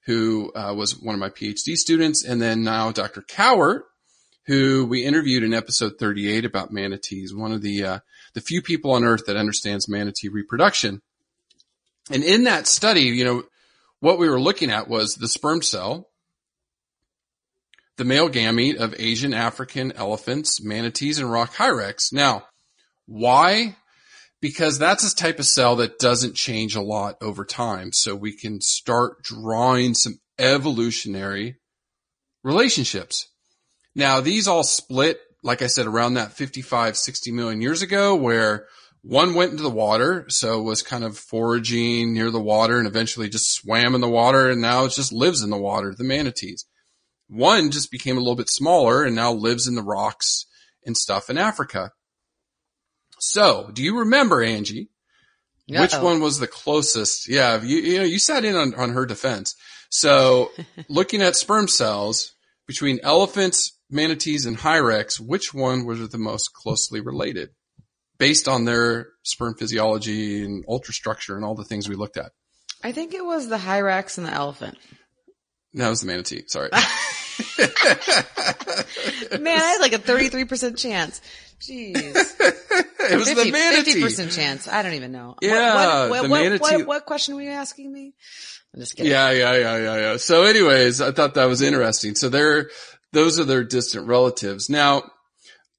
[0.06, 3.22] who uh, was one of my PhD students, and then now Dr.
[3.22, 3.82] Cowart,
[4.46, 7.98] who we interviewed in episode 38 about manatees, one of the uh,
[8.34, 11.00] the few people on earth that understands manatee reproduction.
[12.10, 13.44] And in that study, you know,
[14.00, 16.10] what we were looking at was the sperm cell,
[17.96, 22.12] the male gamete of Asian, African elephants, manatees, and rock hyrax.
[22.12, 22.44] Now,
[23.06, 23.76] why?
[24.44, 27.94] Because that's a type of cell that doesn't change a lot over time.
[27.94, 31.56] So we can start drawing some evolutionary
[32.42, 33.26] relationships.
[33.94, 38.66] Now, these all split, like I said, around that 55, 60 million years ago, where
[39.00, 43.30] one went into the water, so was kind of foraging near the water and eventually
[43.30, 46.66] just swam in the water and now it just lives in the water, the manatees.
[47.28, 50.44] One just became a little bit smaller and now lives in the rocks
[50.84, 51.92] and stuff in Africa.
[53.26, 54.90] So, do you remember, Angie,
[55.66, 56.04] which Uh-oh.
[56.04, 57.26] one was the closest?
[57.26, 59.54] Yeah, you, you know, you sat in on, on her defense.
[59.88, 60.50] So,
[60.90, 62.34] looking at sperm cells
[62.66, 67.48] between elephants, manatees, and hyrax, which one was the most closely related
[68.18, 72.32] based on their sperm physiology and ultrastructure and all the things we looked at?
[72.82, 74.76] I think it was the Hyrax and the elephant.
[75.72, 76.42] No, it was the manatee.
[76.46, 76.68] Sorry.
[77.58, 77.68] Man,
[79.58, 81.20] I had like a 33% chance.
[81.60, 81.94] Jeez.
[83.10, 84.02] it was the manatee.
[84.02, 84.68] 50% chance.
[84.68, 85.36] I don't even know.
[85.40, 88.14] Yeah, What, what, the what, manatee- what, what question were you asking me?
[88.74, 89.12] I'm just kidding.
[89.12, 90.16] Yeah, yeah, yeah, yeah, yeah.
[90.16, 92.14] So anyways, I thought that was interesting.
[92.16, 92.70] So they're,
[93.12, 94.68] those are their distant relatives.
[94.68, 95.04] Now,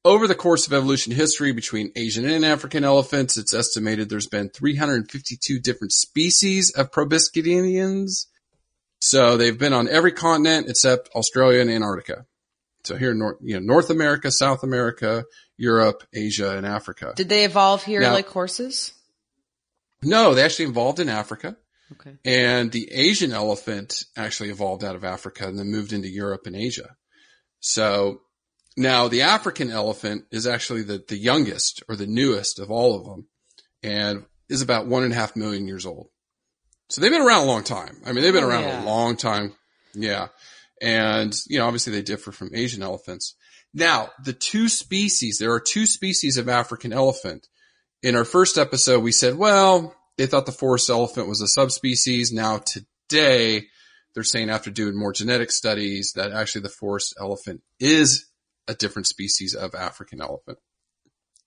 [0.06, 4.50] over the course of evolution history between Asian and African elephants, it's estimated there's been
[4.50, 8.28] 352 different species of proboscideans.
[9.00, 12.26] So they've been on every continent except Australia and Antarctica.
[12.86, 15.26] So here in North, you know, North America, South America,
[15.58, 17.14] Europe, Asia, and Africa.
[17.16, 18.92] Did they evolve here Now- like horses?
[20.04, 21.58] No, they actually evolved in Africa.
[21.94, 22.16] Okay.
[22.26, 26.56] And the Asian elephant actually evolved out of Africa and then moved into Europe and
[26.56, 26.96] Asia.
[27.60, 28.22] So
[28.78, 33.06] now the African elephant is actually the, the youngest or the newest of all of
[33.06, 33.28] them
[33.84, 36.10] and is about one and a half million years old.
[36.90, 38.02] So they've been around a long time.
[38.06, 38.84] I mean, they've been Oh, around yeah.
[38.84, 39.56] a long time.
[39.94, 40.28] Yeah.
[40.86, 43.36] And, you know, obviously they differ from Asian elephants.
[43.74, 47.48] Now, the two species, there are two species of African elephant.
[48.04, 52.32] In our first episode, we said, well, they thought the forest elephant was a subspecies.
[52.32, 53.64] Now today,
[54.14, 58.28] they're saying after doing more genetic studies that actually the forest elephant is
[58.68, 60.60] a different species of African elephant.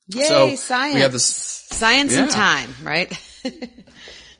[0.09, 0.95] Yay, So, science.
[0.95, 3.13] we have this- Science and time, right?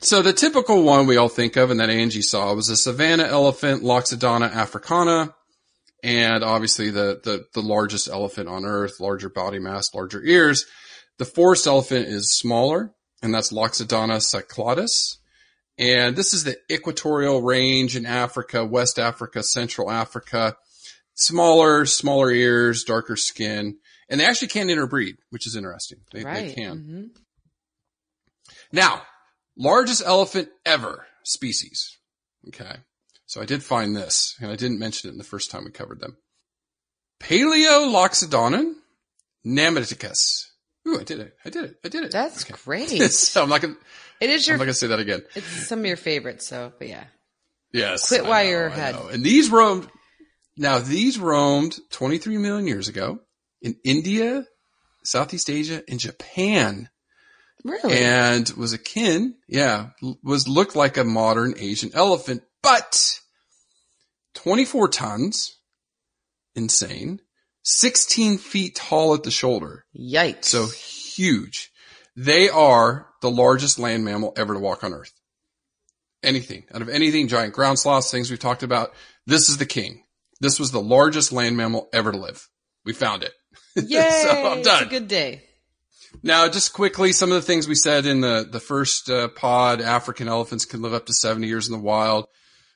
[0.01, 3.23] So the typical one we all think of and that Angie saw was a savanna
[3.23, 5.35] elephant, Loxodonta africana,
[6.01, 10.65] and obviously the, the, the largest elephant on earth, larger body mass, larger ears.
[11.17, 15.17] The forest elephant is smaller, and that's Loxodonta cyclotis.
[15.77, 20.55] And this is the equatorial range in Africa, West Africa, Central Africa.
[21.15, 23.77] Smaller, smaller ears, darker skin.
[24.09, 25.99] And they actually can interbreed, which is interesting.
[26.13, 26.47] They, right.
[26.47, 26.77] they can.
[26.77, 27.21] Mhm.
[28.71, 29.01] Now,
[29.59, 31.97] Largest elephant ever species.
[32.47, 32.77] Okay.
[33.25, 35.71] So I did find this, and I didn't mention it in the first time we
[35.71, 36.17] covered them.
[37.21, 38.73] Paleoloxodon
[39.45, 40.45] namadicus.
[40.87, 41.35] Ooh, I did it.
[41.45, 41.75] I did it.
[41.83, 42.11] I did it.
[42.11, 42.55] That's Okay.
[42.65, 42.89] great.
[43.11, 43.75] so I'm not gonna,
[44.19, 45.21] It is I'm not gonna say that again.
[45.35, 46.47] it's some of your favorites.
[46.47, 47.03] So, but yeah.
[47.71, 48.07] Yes.
[48.07, 48.95] Quit while you're ahead.
[49.11, 49.87] And these roamed,
[50.57, 53.19] now these roamed 23 million years ago
[53.61, 54.45] in India,
[55.03, 56.89] Southeast Asia, and Japan.
[57.63, 57.97] Really?
[57.97, 59.89] and was akin, yeah,
[60.23, 63.19] was looked like a modern Asian elephant, but
[64.35, 65.57] 24 tons,
[66.55, 67.19] insane,
[67.63, 70.45] 16 feet tall at the shoulder, Yikes.
[70.45, 71.71] so huge.
[72.15, 75.13] They are the largest land mammal ever to walk on Earth.
[76.23, 78.93] Anything out of anything, giant ground sloths, things we've talked about.
[79.25, 80.03] This is the king.
[80.41, 82.47] This was the largest land mammal ever to live.
[82.85, 83.33] We found it.
[83.75, 84.09] Yay.
[84.23, 85.43] so I'm It's a good day.
[86.23, 89.81] Now, just quickly, some of the things we said in the, the first uh, pod,
[89.81, 92.25] African elephants can live up to 70 years in the wild.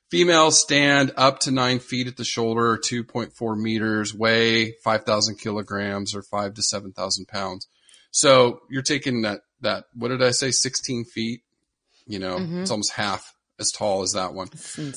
[0.09, 6.21] Females stand up to nine feet at the shoulder, 2.4 meters, weigh 5,000 kilograms or
[6.21, 7.67] five to 7,000 pounds.
[8.11, 10.51] So you're taking that, that, what did I say?
[10.51, 11.41] 16 feet.
[12.05, 14.49] You know, it's almost half as tall as that one.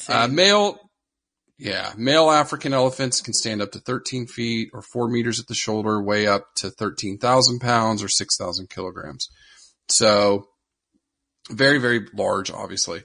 [0.09, 0.79] Uh, male,
[1.59, 5.55] yeah, male African elephants can stand up to 13 feet or four meters at the
[5.55, 9.29] shoulder, weigh up to 13,000 pounds or 6,000 kilograms.
[9.89, 10.49] So
[11.51, 13.03] very, very large, obviously.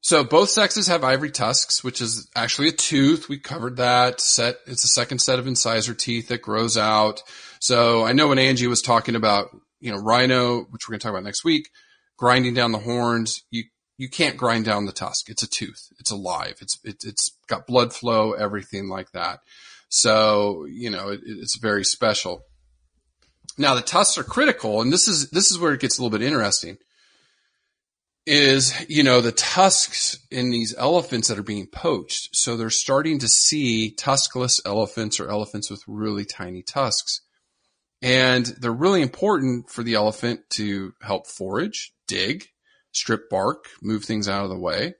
[0.00, 3.28] So both sexes have ivory tusks, which is actually a tooth.
[3.28, 4.56] We covered that set.
[4.66, 7.22] It's a second set of incisor teeth that grows out.
[7.60, 9.48] So I know when Angie was talking about,
[9.80, 11.68] you know, rhino, which we're going to talk about next week,
[12.16, 13.64] grinding down the horns, you,
[13.98, 15.30] you can't grind down the tusk.
[15.30, 15.88] It's a tooth.
[15.98, 16.56] It's alive.
[16.60, 19.40] It's, it, it's got blood flow, everything like that.
[19.88, 22.42] So, you know, it, it's very special.
[23.58, 26.16] Now the tusks are critical and this is, this is where it gets a little
[26.16, 26.76] bit interesting
[28.26, 32.34] is, you know, the tusks in these elephants that are being poached.
[32.34, 37.20] So they're starting to see tuskless elephants or elephants with really tiny tusks.
[38.02, 42.48] And they're really important for the elephant to help forage, dig,
[42.96, 44.94] strip bark, move things out of the way.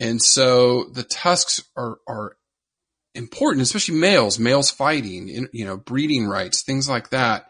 [0.00, 2.36] And so the tusks are, are
[3.14, 7.46] important, especially males, males fighting, you know, breeding rights, things like that.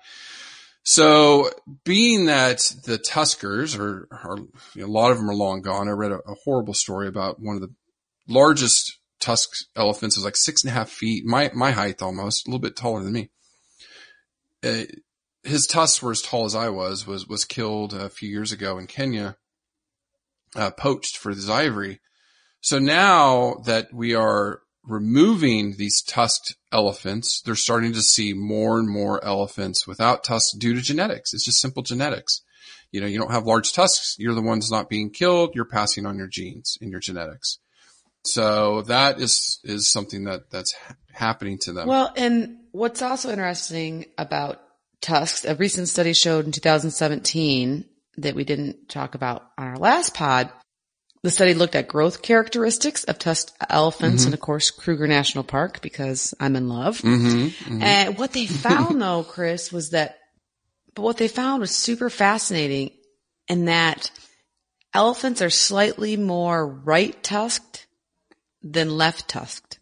[0.84, 1.50] So
[1.84, 4.36] being that the Tuskers are, are
[4.74, 5.88] you know, a lot of them are long gone.
[5.88, 7.72] I read a, a horrible story about one of the
[8.28, 10.16] largest tusk elephants.
[10.16, 12.76] It was like six and a half feet, my, my height almost, a little bit
[12.76, 13.30] taller than me.
[14.62, 14.84] Uh,
[15.42, 18.76] his tusks were as tall as I was, was, was killed a few years ago
[18.76, 19.36] in Kenya,
[20.54, 22.00] uh, poached for this ivory.
[22.60, 28.88] So now that we are removing these tusked elephants, they're starting to see more and
[28.88, 31.32] more elephants without tusks due to genetics.
[31.32, 32.42] It's just simple genetics.
[32.90, 34.16] You know, you don't have large tusks.
[34.18, 35.54] You're the ones not being killed.
[35.54, 37.58] You're passing on your genes and your genetics.
[38.24, 40.74] So that is, is something that that's
[41.12, 41.88] happening to them.
[41.88, 44.60] Well, and what's also interesting about
[45.00, 47.84] tusks, a recent study showed in 2017
[48.18, 50.50] that we didn't talk about on our last pod.
[51.22, 55.80] The study looked at growth characteristics of tusked elephants and of course Kruger National Park
[55.80, 56.98] because I'm in love.
[56.98, 60.18] mm-hmm, And what they found though, Chris, was that,
[60.94, 62.90] but what they found was super fascinating
[63.48, 64.10] in that
[64.92, 67.86] elephants are slightly more right tusked
[68.62, 69.78] than left tusked.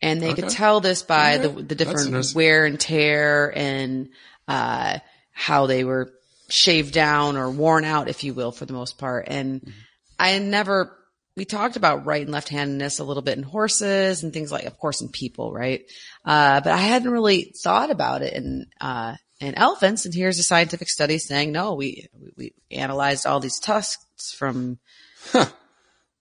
[0.00, 1.62] And they could tell this by the, Okay.
[1.62, 4.10] the That's different wear and tear and,
[4.46, 4.98] uh,
[5.32, 6.12] how they were
[6.48, 9.26] shaved down or worn out, if you will, for the most part.
[9.28, 9.70] And Mm-hmm.
[10.18, 10.96] I never,
[11.36, 14.64] we talked about right and left handedness a little bit in horses and things like,
[14.64, 15.82] of course, in people, right?
[16.24, 20.06] Uh, but I hadn't really thought about it in, uh, in elephants.
[20.06, 24.78] And here's a scientific study saying, no, we, we, analyzed all these tusks from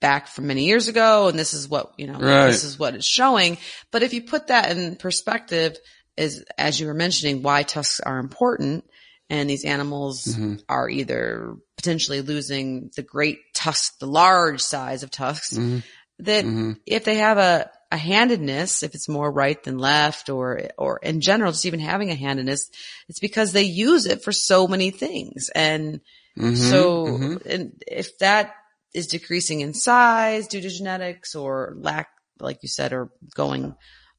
[0.01, 1.29] back from many years ago.
[1.29, 2.47] And this is what, you know, Right.
[2.47, 3.57] this is what it's showing.
[3.91, 5.77] But if you put that in perspective
[6.17, 8.83] is, as you were mentioning, why tusks are important
[9.29, 10.55] and these animals Mm-hmm.
[10.69, 15.79] are either potentially losing the great tusk, the large size of tusks Mm-hmm.
[16.19, 16.45] that
[16.85, 21.21] if they have a, a handedness, if it's more right than left or, or in
[21.21, 22.69] general, just even having a handedness,
[23.09, 25.49] it's because they use it for so many things.
[25.53, 26.01] And
[26.37, 26.55] Mm-hmm.
[26.55, 28.55] so, and if that
[28.93, 32.09] is decreasing in size due to genetics or lack,
[32.39, 33.75] like you said, or going,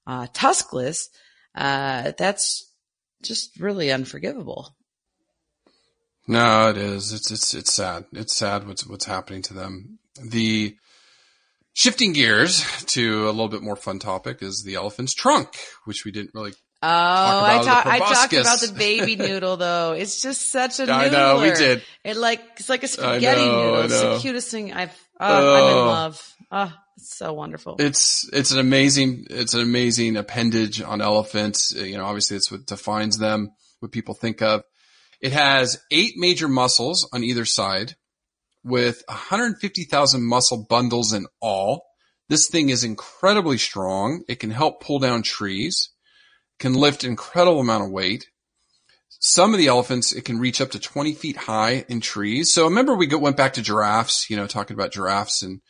[0.07, 1.09] uh, tuskless,
[1.55, 2.73] uh, that's
[3.23, 4.76] just really unforgivable.
[6.29, 7.13] No, it is.
[7.13, 8.05] It's it's it's sad.
[8.13, 9.99] It's sad what's what's happening to them.
[10.23, 10.77] The
[11.73, 15.49] shifting gears to a little bit more fun topic is the elephant's trunk,
[15.85, 16.53] which we didn't really
[16.83, 19.93] Oh, I, about talk, the I talked about the baby noodle though.
[19.93, 20.91] It's just such a noodler.
[20.93, 21.83] I know, we did.
[22.05, 23.83] It like it's like a spaghetti know, noodle.
[23.85, 24.93] It's the cutest thing I've.
[25.19, 25.87] Oh, I'm in Oh.
[25.87, 26.35] love.
[26.53, 27.77] Oh, it's so wonderful.
[27.79, 31.73] It's it's an amazing it's an amazing appendage on elephants.
[31.75, 33.51] You know, obviously it's what defines them,
[33.81, 34.63] what people think of.
[35.21, 37.97] It has eight major muscles on either side,
[38.67, 41.85] with 150,000 muscle bundles in all.
[42.29, 44.25] This thing is incredibly strong.
[44.29, 45.91] It can help pull down trees,
[46.59, 48.27] can lift incredible amount of weight.
[49.21, 52.53] Some of the elephants, it can reach up to 20 feet high in trees.
[52.53, 55.61] So remember we go, went back to giraffes, you know, talking about giraffes and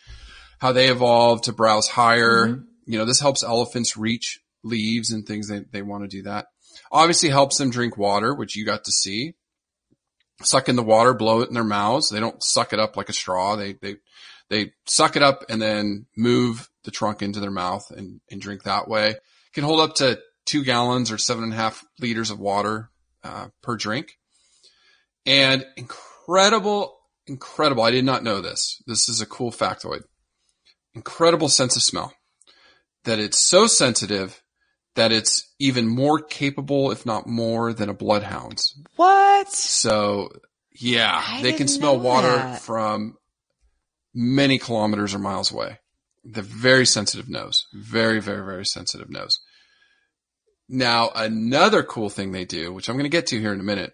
[0.58, 2.48] how they evolved to browse higher.
[2.48, 2.62] Mm-hmm.
[2.86, 5.48] You know, this helps elephants reach leaves and things.
[5.48, 6.46] They, they want to do that.
[6.92, 9.34] Obviously helps them drink water, which you got to see.
[10.42, 12.10] Suck in the water, blow it in their mouths.
[12.10, 13.56] They don't suck it up like a straw.
[13.56, 13.96] They, they,
[14.50, 18.64] they suck it up and then move the trunk into their mouth and, and drink
[18.64, 19.16] that way.
[19.54, 22.90] Can hold up to two gallons or seven and a half liters of water,
[23.24, 24.18] uh, per drink.
[25.24, 27.82] And incredible, incredible.
[27.82, 28.82] I did not know this.
[28.86, 30.02] This is a cool factoid
[30.96, 32.12] incredible sense of smell.
[33.04, 34.42] That it's so sensitive
[34.96, 38.78] that it's even more capable, if not more, than a bloodhound's.
[38.96, 39.48] what?
[39.50, 40.30] So
[40.72, 42.60] yeah, I they can smell water that.
[42.60, 43.16] from
[44.14, 45.78] many kilometers or miles away.
[46.24, 47.66] The very sensitive nose.
[47.72, 49.40] Very, very, very sensitive nose.
[50.68, 53.64] Now, another cool thing they do, which I'm going to get to here in a
[53.64, 53.92] minute,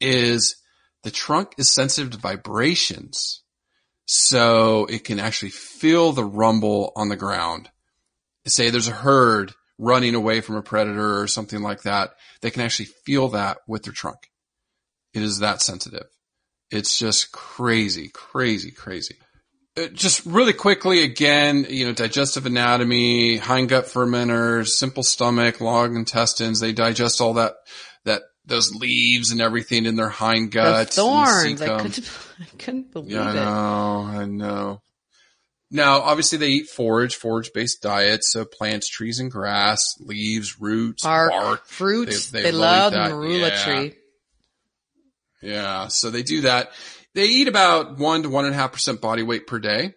[0.00, 0.56] is
[1.02, 3.42] the trunk is sensitive to vibrations.
[4.04, 7.70] So it can actually feel the rumble on the ground.
[8.46, 12.10] Say there's a herd running away from a predator or something like that.
[12.42, 14.18] They can actually feel that with their trunk.
[15.14, 16.06] It is that sensitive.
[16.70, 19.16] It's just crazy, crazy, crazy.
[19.76, 26.60] Uh, just really quickly again, you know, digestive anatomy, hindgut fermenters, simple stomach, long intestines.
[26.60, 27.54] They digest all that,
[28.04, 30.90] that, those leaves and everything in their hind The gut.
[30.90, 31.62] thorns.
[31.62, 32.10] I couldn't,
[32.40, 33.34] I couldn't believe Yeah, I it.
[33.34, 34.82] know, I know.
[35.70, 41.04] Now, obviously they eat forage, forage based diets, so plants, trees and grass, leaves, roots,
[41.04, 41.66] Bark, bark.
[41.66, 42.30] fruits.
[42.30, 43.64] They- They, they love marula Yeah.
[43.64, 43.94] tree.
[45.42, 46.72] Yeah, so they do that.
[47.14, 49.94] They eat about one to one and a half percent body weight per day.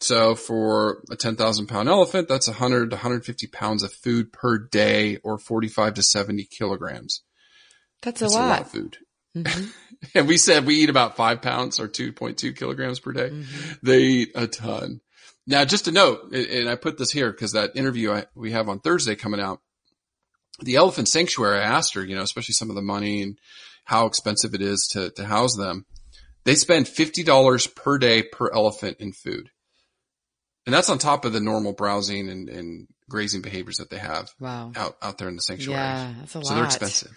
[0.00, 5.18] So for a 10,000 pound elephant, that's 100 to 150 pounds of food per day
[5.22, 7.22] or 45 to 70 kilograms.
[8.00, 8.60] That's a That's a lot lot.
[8.62, 8.96] of food.
[9.36, 9.72] Mhm.
[10.14, 13.28] And we said we eat about five pounds or 2.2 kilograms per day.
[13.30, 13.78] Mhm.
[13.82, 15.00] They eat a ton.
[15.46, 18.52] Now, just a note, and- and I put this here because that interview I, we
[18.52, 19.60] have on Thursday coming out,
[20.60, 23.38] the elephant sanctuary, I asked her, you know, especially some of the money and
[23.84, 25.84] how expensive it is to, to house them.
[26.44, 29.50] They spend $50 per day per elephant in food.
[30.66, 34.30] And that's on top of the normal browsing and, and grazing behaviors that they have
[34.38, 34.72] Wow.
[34.76, 35.80] out, out there in the sanctuary.
[35.80, 36.46] Yeah, that's a lot.
[36.46, 37.16] So they're expensive.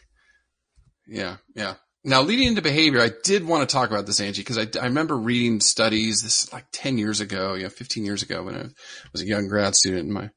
[1.07, 1.75] Yeah, yeah.
[2.05, 4.85] Now leading into behavior, I did want to talk about this, Angie, because I, I
[4.85, 8.65] remember reading studies, this like 10 years ago, you know, 15 years ago when I
[9.13, 10.29] was a young grad student in my,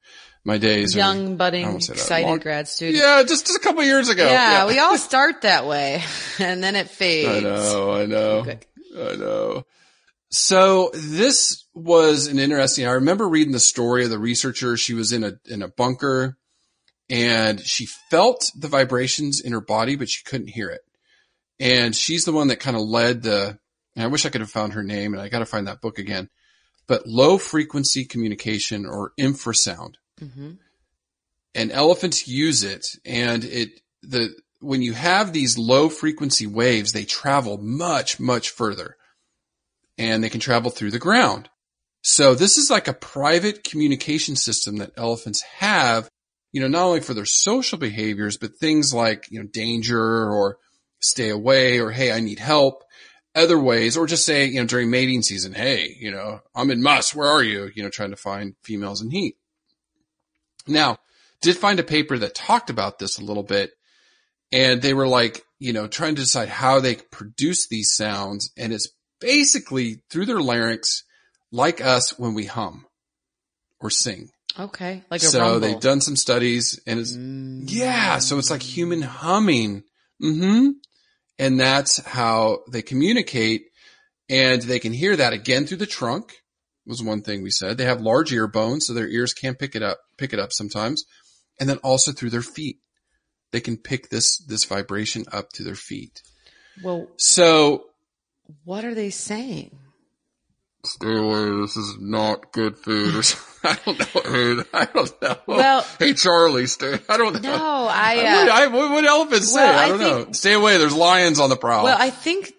[0.45, 0.95] my days.
[0.95, 2.01] Young, budding, won't say that.
[2.01, 2.99] excited Long- grad student.
[2.99, 4.25] Yeah, just, just a couple years ago.
[4.25, 6.05] Yeah, we all start that way,
[6.39, 7.29] and then it fades.
[7.29, 8.67] I know, I know, Good.
[8.97, 9.64] I know.
[10.31, 12.87] So this was an interesting.
[12.87, 14.77] I remember reading the story of the researcher.
[14.77, 16.37] She was in a in a bunker,
[17.09, 20.81] and she felt the vibrations in her body, but she couldn't hear it.
[21.59, 23.59] And she's the one that kind of led the.
[23.95, 25.81] And I wish I could have found her name, and I got to find that
[25.81, 26.29] book again.
[26.87, 30.53] But low frequency communication or infrasound mm-hmm.
[31.55, 37.05] and elephants use it and it the when you have these low frequency waves they
[37.05, 38.97] travel much much further
[39.99, 41.49] and they can travel through the ground
[42.03, 46.09] so this is like a private communication system that elephants have
[46.53, 50.59] you know not only for their social behaviors but things like you know danger or
[51.01, 52.82] stay away or hey i need help
[53.34, 56.82] other ways or just say you know during mating season hey you know i'm in
[56.82, 59.36] musth where are you you know trying to find females in heat
[60.66, 60.99] now
[61.42, 63.72] did find a paper that talked about this a little bit
[64.53, 68.53] and they were like, you know, trying to decide how they produce these sounds.
[68.57, 68.88] And it's
[69.20, 71.03] basically through their larynx,
[71.51, 72.86] like us when we hum
[73.80, 74.30] or sing.
[74.59, 75.61] Okay, like a so rumble.
[75.61, 77.64] they've done some studies and it's, Mm.
[77.66, 79.82] yeah, so it's like human humming.
[80.21, 80.69] Hmm
[81.39, 83.62] And that's how they communicate
[84.29, 86.33] and they can hear that again through the trunk
[86.87, 87.79] was one thing we said.
[87.79, 90.53] They have large ear bones, so their ears can't pick it up, pick it up
[90.53, 91.05] sometimes.
[91.59, 92.79] And then also through their feet.
[93.53, 96.23] They can pick this, this vibration up to their feet.
[96.83, 97.85] Well, So
[98.64, 99.79] what are they saying?
[100.85, 101.61] stay away.
[101.62, 103.14] This is not good food.
[103.71, 103.99] I don't
[104.59, 104.64] know.
[104.73, 105.37] I don't know.
[105.47, 106.99] Well- hey Charlie, stay.
[107.09, 107.57] I don't know.
[107.57, 109.61] No, I, What, uh, I, what would elephants say?
[109.61, 110.23] well, I I don't know.
[110.25, 110.79] think- Stay away.
[110.79, 111.85] There's lions on the prowl.
[111.85, 112.53] Well, I think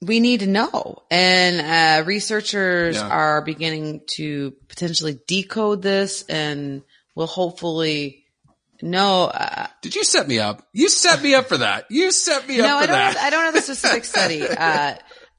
[0.00, 1.02] we need to know.
[1.10, 3.08] And uh, researchers Yeah.
[3.08, 6.82] are beginning to potentially decode this and
[7.16, 8.24] will hopefully
[8.80, 9.24] know.
[9.24, 10.62] Uh, Did you set me up?
[10.72, 11.86] You set me up for that.
[11.90, 12.88] You set me up no, for I don't.
[12.96, 13.16] that.
[13.16, 14.94] Have, I don't have the specific study, uh,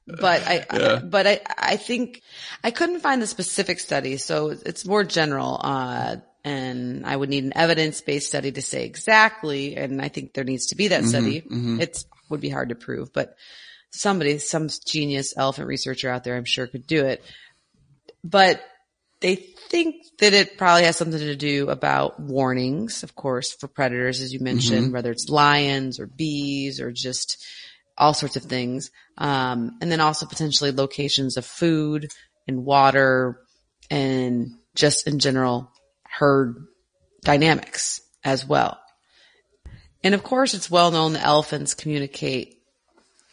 [0.06, 1.00] but I, Yeah.
[1.02, 2.22] but I, I think
[2.64, 5.60] I couldn't find the specific study, so it's more general.
[5.62, 9.76] Uh, and I would need an evidence-based study to say exactly.
[9.76, 11.42] And I think there needs to be Mm-hmm, that study.
[11.80, 13.36] It's would be hard to prove, but
[13.90, 17.22] somebody, some genius elephant researcher out there, I'm sure could do it.
[18.22, 18.62] But
[19.20, 24.20] they think that it probably has something to do about warnings, of course, for predators,
[24.20, 27.44] as you mentioned, whether it's lions or bees or just
[27.98, 28.90] all sorts of things.
[29.18, 32.10] Um, and then also potentially locations of food
[32.46, 33.40] and water
[33.90, 35.70] and just in general
[36.04, 36.56] herd
[37.22, 38.80] dynamics as well.
[40.02, 42.56] And of course, it's well known that elephants communicate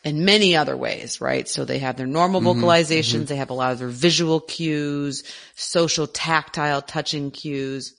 [0.03, 1.47] in many other ways, right?
[1.47, 3.27] So they have their normal vocalizations.
[3.27, 5.23] They have a lot of their visual cues,
[5.55, 7.93] social, tactile, touching cues.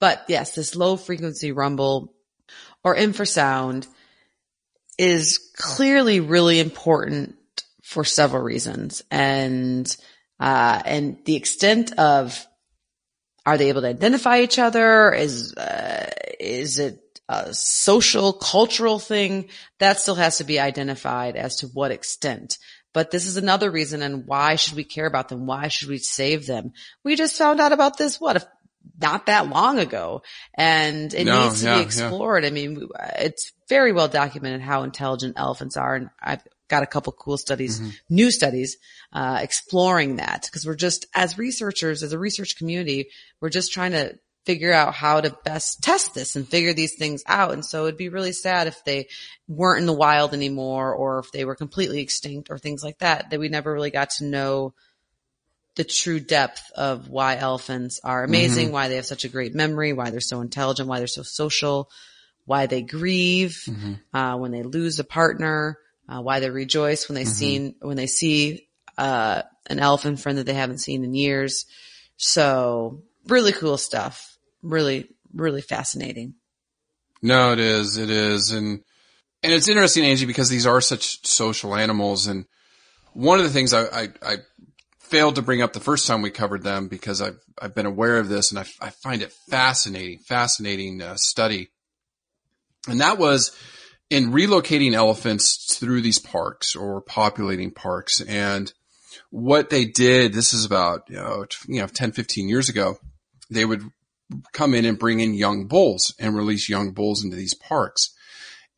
[0.00, 2.14] But yes, this low frequency rumble
[2.84, 3.86] or infrasound
[4.98, 7.36] is clearly really important
[7.82, 9.02] for several reasons.
[9.10, 9.94] And,
[10.40, 12.46] uh, and the extent of
[13.44, 15.12] are they able to identify each other?
[15.12, 19.50] Is, uh, is it a social, cultural thing?
[19.78, 22.58] That still has to be identified as to what extent.
[22.92, 25.46] But this is another reason and why should we care about them?
[25.46, 26.72] Why should we save them?
[27.04, 28.46] We just found out about this, what, if
[29.00, 30.22] not that long ago.
[30.54, 31.86] And it No, needs to yeah, be yeah.
[31.86, 32.44] explored.
[32.44, 35.94] I mean, it's very well documented how intelligent elephants are.
[35.94, 37.90] And I've got a couple cool studies, Mm-hmm.
[38.10, 38.76] new studies,
[39.12, 43.08] uh, exploring that because we're just, as researchers, as a research community,
[43.40, 47.24] we're just trying to figure out how to best test this and figure these things
[47.26, 47.52] out.
[47.52, 49.08] And so it'd be really sad if they
[49.48, 53.30] weren't in the wild anymore or if they were completely extinct or things like that,
[53.30, 54.72] that we never really got to know
[55.76, 59.92] the true depth of why elephants are amazing, why they have such a great memory,
[59.92, 61.90] why they're so intelligent, why they're so social,
[62.44, 63.62] why they grieve
[64.14, 68.06] uh, when they lose a partner, uh, why they rejoice when they seen when they
[68.06, 68.68] see
[68.98, 71.66] uh, an elephant friend that they haven't seen in years.
[72.16, 74.36] So really cool stuff.
[74.62, 76.34] Really, really fascinating.
[77.22, 77.96] No, it is.
[77.96, 78.50] It is.
[78.50, 78.82] And,
[79.42, 82.26] and it's interesting, Angie, because these are such social animals.
[82.26, 82.46] And
[83.12, 84.36] one of the things I, I, I
[85.06, 88.18] failed to bring up the first time we covered them because I've, I've been aware
[88.18, 91.70] of this and I, I find it fascinating, fascinating uh, study.
[92.88, 93.56] And that was
[94.10, 98.20] in relocating elephants through these parks or populating parks.
[98.20, 98.72] And
[99.30, 102.98] what they did, this is about, you know, you know, 10, 15 years ago,
[103.50, 103.82] they would
[104.52, 108.12] come in and bring in young bulls and release young bulls into these parks.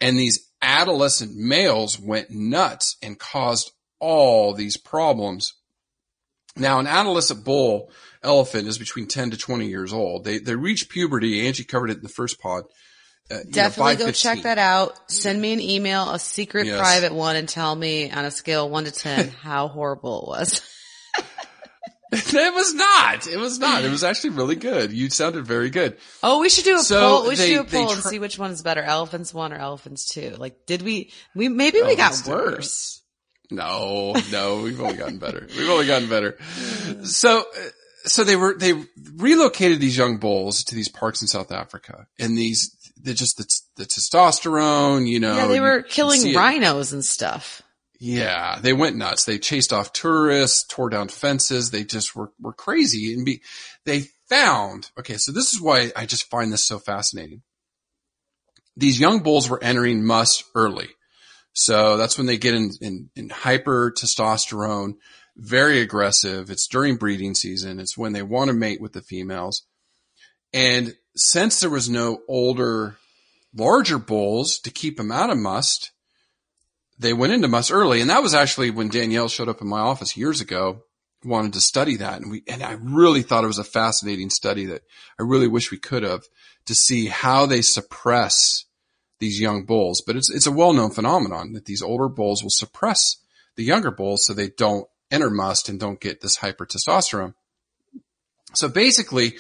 [0.01, 5.55] And these adolescent males went nuts and caused all these problems.
[6.59, 7.91] Now, an adolescent bull
[8.23, 10.25] elephant is between 10 to 20 years old.
[10.25, 11.47] They, they reach puberty.
[11.47, 12.65] Angie covered it in the first pod.
[13.31, 15.11] Uh, you know, Definitely by go check that out.
[15.11, 16.79] Send me an email, a secret Yes.
[16.79, 20.29] private one, and tell me on a scale of one to 10 how horrible it
[20.29, 20.63] was.
[22.13, 23.27] it was not.
[23.27, 23.85] It was not.
[23.85, 24.93] It was actually really good.
[24.93, 25.99] You sounded very good.
[26.23, 27.29] Oh, we should do a So poll.
[27.29, 29.57] We they- should do a poll and see which one is better, elephants one or
[29.59, 30.31] elephants two.
[30.39, 33.03] Like, did we, we, maybe we Oh, got worse.
[33.51, 35.47] No, no, we've only gotten better.
[35.57, 36.37] We've only gotten better.
[37.05, 37.69] So, uh,
[38.05, 38.75] so they were, they
[39.15, 43.47] relocated these young bulls to these parks in South Africa and these, they're just the,
[43.77, 45.37] the testosterone, you know.
[45.37, 46.37] Yeah, they were killing see it.
[46.37, 47.63] rhinos and stuff.
[48.01, 49.25] Yeah, they went nuts.
[49.25, 51.71] They chased off tourists, tore down fences.
[51.71, 53.43] They just were, were crazy and be,
[53.85, 57.43] they found, okay, so this is why I just find this so fascinating.
[58.77, 60.91] These young bulls were entering musth early.
[61.61, 64.95] So that's when they get in, in, in hyper testosterone,
[65.37, 66.51] very aggressive.
[66.51, 67.81] It's during breeding season.
[67.81, 69.65] It's when they want to mate with the females.
[70.53, 72.97] And since there was no older,
[73.53, 75.91] larger bulls to keep them out of musth,
[76.97, 78.01] they went into musth early.
[78.01, 80.83] And that was actually when Danielle showed up in my office years ago,
[81.25, 82.21] wanted to study that.
[82.21, 84.83] And we, and I really thought it was a fascinating study that
[85.19, 86.23] I really wish we could have
[86.67, 88.65] to see how they suppress
[89.21, 90.03] these young bulls.
[90.07, 93.17] But it's, it's a well-known phenomenon that these older bulls will suppress
[93.57, 97.35] the younger bulls so they don't enter musth and don't get this hypertestosterone.
[98.55, 99.35] So basically,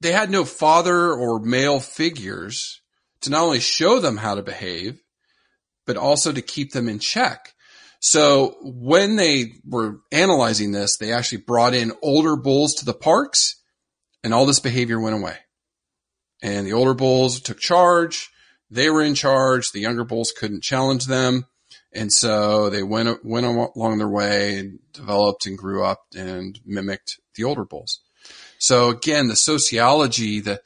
[0.00, 2.80] they had no father or male figures
[3.22, 5.00] to not only show them how to behave,
[5.86, 7.54] but also to keep them in check.
[8.00, 13.60] So when they were analyzing this, they actually brought in older bulls to the parks
[14.22, 15.36] and all this behavior went away.
[16.42, 18.30] And the older bulls took charge.
[18.70, 19.72] They were in charge.
[19.72, 21.46] The younger bulls couldn't challenge them.
[21.92, 27.18] And so they went, went along their way and developed and grew up and mimicked
[27.34, 28.00] the older bulls.
[28.58, 30.60] So again, the sociology, the,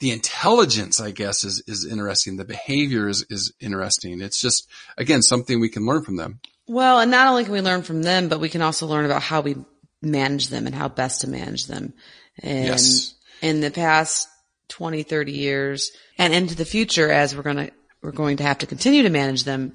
[0.00, 2.36] the intelligence, I guess, is, is interesting.
[2.36, 4.20] The behavior is, is interesting.
[4.20, 6.40] It's just, again, something we can learn from them.
[6.66, 9.22] Well, and not only can we learn from them, but we can also learn about
[9.22, 9.56] how we
[10.02, 11.94] manage them and how best to manage them.
[12.42, 13.14] And Yes.
[13.42, 14.28] in the past
[14.68, 17.70] 20, 30 years and into the future, as we're going to,
[18.02, 19.74] we're going to have to continue to manage them,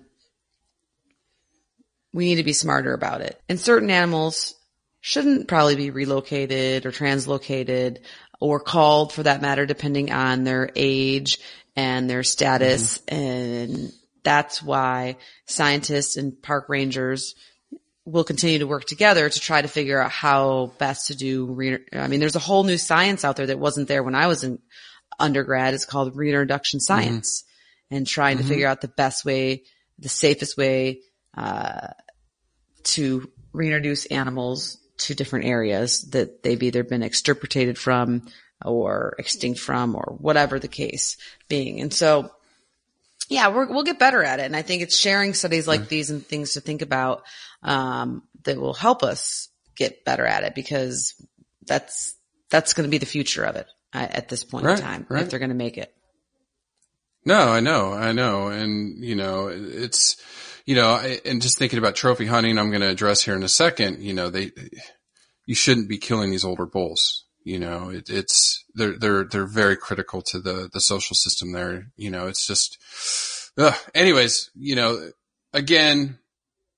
[2.14, 3.40] we need to be smarter about it.
[3.48, 4.56] And certain animals
[5.02, 8.00] shouldn't probably be relocated or translocated
[8.40, 11.40] or culled for that matter, depending on their age
[11.76, 13.00] and their status.
[13.00, 13.16] Mm-hmm.
[13.16, 17.36] And that's why scientists and park rangers
[18.10, 21.46] will continue to work together to try to figure out how best to do.
[21.46, 24.28] Re- I mean, there's a whole new science out there that wasn't there when I
[24.28, 24.60] was in
[25.20, 25.74] undergrad.
[25.74, 26.86] It's called reintroduction mm-hmm.
[26.86, 27.44] science
[27.92, 28.50] and trying to mm-hmm.
[28.50, 29.64] figure out the best way,
[30.00, 31.02] the safest way,
[31.38, 31.88] uh,
[32.84, 38.28] to reintroduce animals to different areas that they've either been extirpated from
[38.66, 41.80] or extinct from or whatever the case being.
[41.80, 42.32] And so,
[43.30, 44.46] yeah, we're, we'll get better at it.
[44.46, 45.90] And I think it's sharing studies like mm-hmm.
[45.90, 47.24] these and things to think about,
[47.64, 51.14] um, that will help us get better at it because
[51.66, 52.16] that's,
[52.50, 55.06] that's going to be the future of it uh, at this point Right, in time
[55.10, 55.24] right.
[55.24, 55.94] if they're going to make it.
[57.26, 58.48] No, I know, I know.
[58.48, 60.16] And, you know, it's,
[60.66, 63.44] you know, I- and just thinking about trophy hunting, I'm going to address here in
[63.44, 64.52] a second, you know, they,
[65.46, 67.26] you shouldn't be killing these older bulls.
[67.44, 71.88] You know, it, it's, they're, they're, they're very critical to the, the social system there.
[71.98, 72.78] You know, it's just,
[73.58, 73.74] ugh.
[73.96, 75.10] anyways, you know,
[75.54, 76.20] again,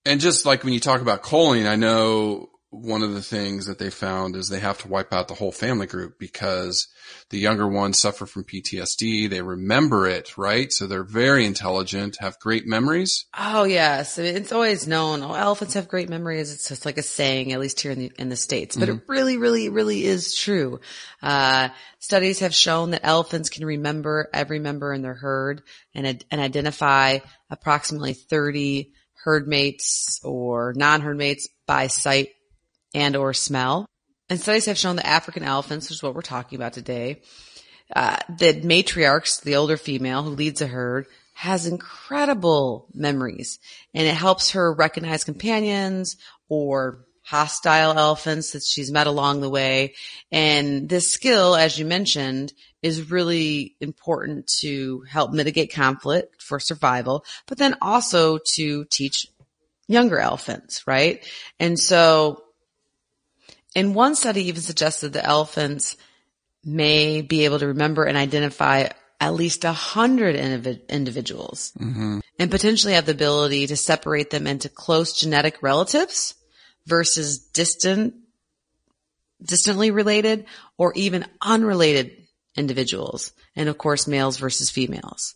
[0.06, 3.80] and just like when you talk about culling, I know one of the things that
[3.80, 6.88] they found is they have to wipe out the whole family group because
[7.30, 9.30] the younger ones suffer from PTSD.
[9.30, 10.72] They remember it, right?
[10.72, 13.26] So they're very intelligent, have great memories.
[13.38, 15.22] Oh yes, it's always known.
[15.22, 16.54] Oh, elephants have great memories.
[16.54, 18.78] It's just like a saying, at least here in the in the states.
[18.78, 20.80] But it really, really, really is true.
[21.22, 25.62] Uh, studies have shown that elephants can remember every member in their herd
[25.94, 28.94] and and identify approximately thirty
[29.24, 32.30] herd mates or non-herd mates by sight
[32.94, 33.86] and or smell.
[34.30, 37.22] And studies have shown that African elephants, which is what we're talking about today,
[37.96, 43.60] uh, the matriarchs, the older female who leads a herd, has incredible memories
[43.94, 46.18] and it helps her recognize companions
[46.50, 49.96] or hostile elephants that she's met along the way.
[50.32, 57.24] And this skill, as you mentioned, is really important to help mitigate conflict for survival,
[57.48, 59.28] but then also to teach
[59.88, 61.26] younger elephants, right?
[61.60, 62.44] And so
[63.76, 65.98] in one study even suggested that elephants
[66.64, 68.88] may be able to remember and identify
[69.20, 72.20] at least a hundred individ- individuals mm-hmm.
[72.40, 76.34] and potentially have the ability to separate them into close genetic relatives
[76.88, 78.16] versus distant,
[79.42, 80.46] distantly related
[80.78, 82.21] or even unrelated
[82.56, 83.32] individuals.
[83.56, 85.36] And of course, males versus females,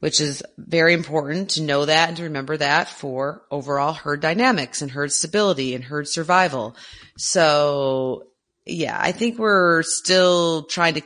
[0.00, 4.82] which is very important to know that and to remember that for overall herd dynamics
[4.82, 6.76] and herd stability and herd survival.
[7.16, 8.24] So
[8.64, 11.02] yeah, I think we're still trying to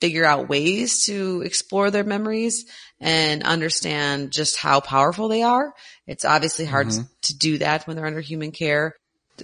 [0.00, 2.66] figure out ways to explore their memories
[3.00, 5.72] and understand just how powerful they are.
[6.06, 7.02] It's obviously hard mm-hmm.
[7.22, 8.96] to do that when they're under human care.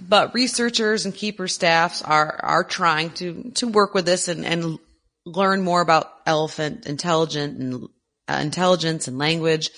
[0.07, 4.79] But researchers and keeper staffs are, are trying to, to work with this and, and
[5.25, 7.89] learn more about elephant intelligent and
[8.27, 9.71] uh, intelligence and language.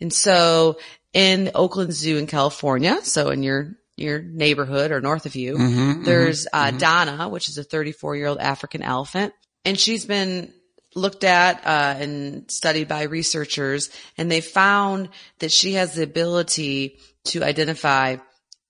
[0.00, 0.78] And so
[1.12, 6.46] in Oakland Zoo in California, so in your your neighborhood or north of you, there's
[6.52, 9.34] uh, Donna, which is a 34 year old African elephant,
[9.64, 10.52] and she's been
[10.94, 15.10] looked at uh, and studied by researchers, and they found
[15.40, 18.16] that she has the ability to identify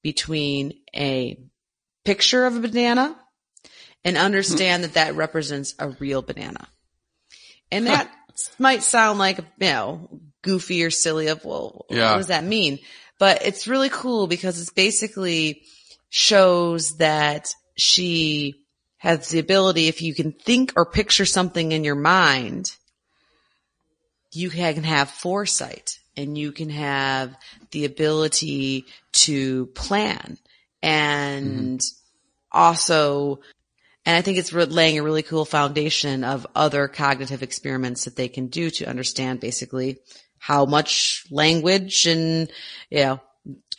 [0.03, 1.39] between a
[2.05, 3.17] picture of a banana
[4.05, 6.67] and understand that that represents a real banana.
[7.71, 8.11] And that
[8.59, 12.13] might sound like, you know, goofy or silly of, well, Yeah.
[12.13, 12.79] what does that mean?
[13.19, 15.63] But it's really cool because it's basically
[16.09, 18.55] shows that she
[18.97, 22.77] has the ability, if you can think or picture something in your mind,
[24.33, 27.37] you can have foresight and you can have
[27.71, 30.39] the ability to plan.
[30.83, 31.81] And
[32.53, 33.41] also
[34.07, 38.29] and I think it's laying a really cool foundation of other cognitive experiments that they
[38.29, 39.99] can do to understand basically
[40.39, 42.51] how much language and,
[42.89, 43.21] you know,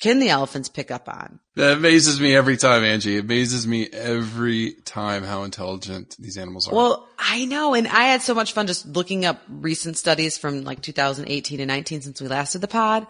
[0.01, 1.39] can the elephants pick up on?
[1.55, 3.17] That amazes me every time, Angie.
[3.17, 6.75] It amazes me every time how intelligent these animals are.
[6.75, 7.75] Well, I know.
[7.75, 11.67] And I had so much fun just looking up recent studies from like 2018 and
[11.67, 13.05] 19 since we last did the pod.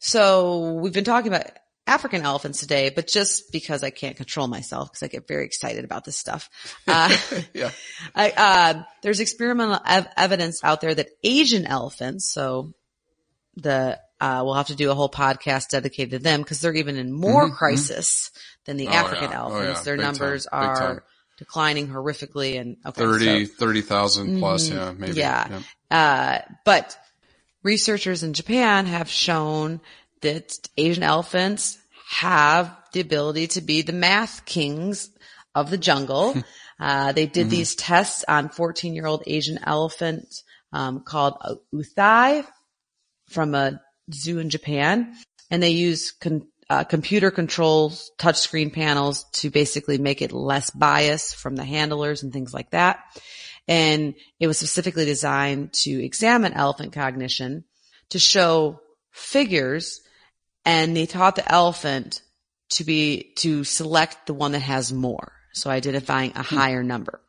[0.00, 1.46] So we've been talking about
[1.86, 5.84] African elephants today, but just because I can't control myself because I get very excited
[5.84, 6.50] about this stuff.
[6.88, 7.16] Uh,
[7.54, 7.70] yeah.
[8.16, 12.74] I, uh, there's experimental ev- evidence out there that Asian elephants, so
[13.54, 16.96] the, uh, we'll have to do a whole podcast dedicated to them because they're even
[16.96, 18.30] in more Mhm, crisis
[18.66, 19.42] than the Oh, African yeah.
[19.42, 19.80] Oh, elephants.
[19.80, 19.84] yeah.
[19.84, 20.62] Their Big numbers time.
[20.70, 21.04] are
[21.38, 24.68] declining horrifically and okay, 30, so- 30,000 plus.
[24.68, 24.74] Mhm.
[24.74, 25.18] Yeah, maybe.
[25.18, 25.60] Yeah.
[25.90, 26.96] Uh, but
[27.62, 29.80] researchers in Japan have shown
[30.22, 31.78] that Asian elephants
[32.10, 35.10] have the ability to be the math kings
[35.54, 36.34] of the jungle.
[36.80, 40.26] uh, they did these tests on 14 year old Asian elephant,
[40.72, 42.44] um, called uh, Authai
[43.28, 43.80] from a
[44.14, 45.14] zoo in Japan.
[45.50, 51.34] And they use con- uh, computer controls, touchscreen panels to basically make it less bias
[51.34, 53.00] from the handlers and things like that.
[53.66, 57.64] And it was specifically designed to examine elephant cognition
[58.10, 58.80] to show
[59.10, 60.00] figures
[60.64, 62.22] and they taught the elephant
[62.70, 65.32] to be, to select the one that has more.
[65.52, 67.20] So identifying a higher number.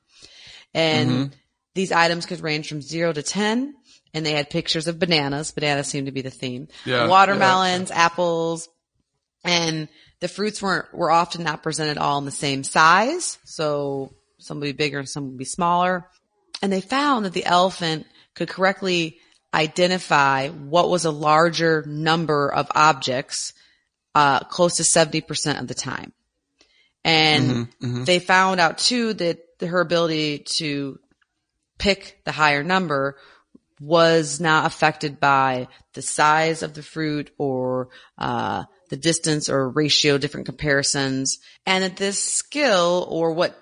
[0.74, 1.34] And Mhm.
[1.74, 3.76] these items could range from zero to 10
[4.14, 5.52] and they had pictures of bananas.
[5.52, 6.68] Bananas seemed to be the theme.
[6.86, 8.70] Yeah, Watermelons, apples,
[9.44, 9.88] and
[10.20, 13.40] the fruits weren't, were often not presented all in the same size.
[13.46, 16.08] So some would be bigger and some would be smaller.
[16.62, 18.06] And they found that the elephant
[18.36, 19.18] could correctly
[19.54, 23.54] identify what was a larger number of objects,
[24.16, 26.14] uh, close to 70% of the time.
[27.04, 28.06] And Mhm.
[28.06, 31.00] they found out too that her ability to
[31.80, 33.18] pick the higher number
[33.82, 37.90] was not affected by the size of the fruit or
[38.20, 43.60] uh, the distance or ratio different comparisons and that this skill or what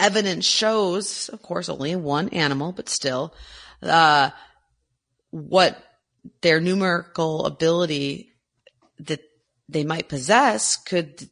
[0.00, 3.34] evidence shows of course only one animal but still
[3.82, 4.30] uh,
[5.30, 5.76] what
[6.40, 8.32] their numerical ability
[9.00, 9.20] that
[9.68, 11.28] they might possess could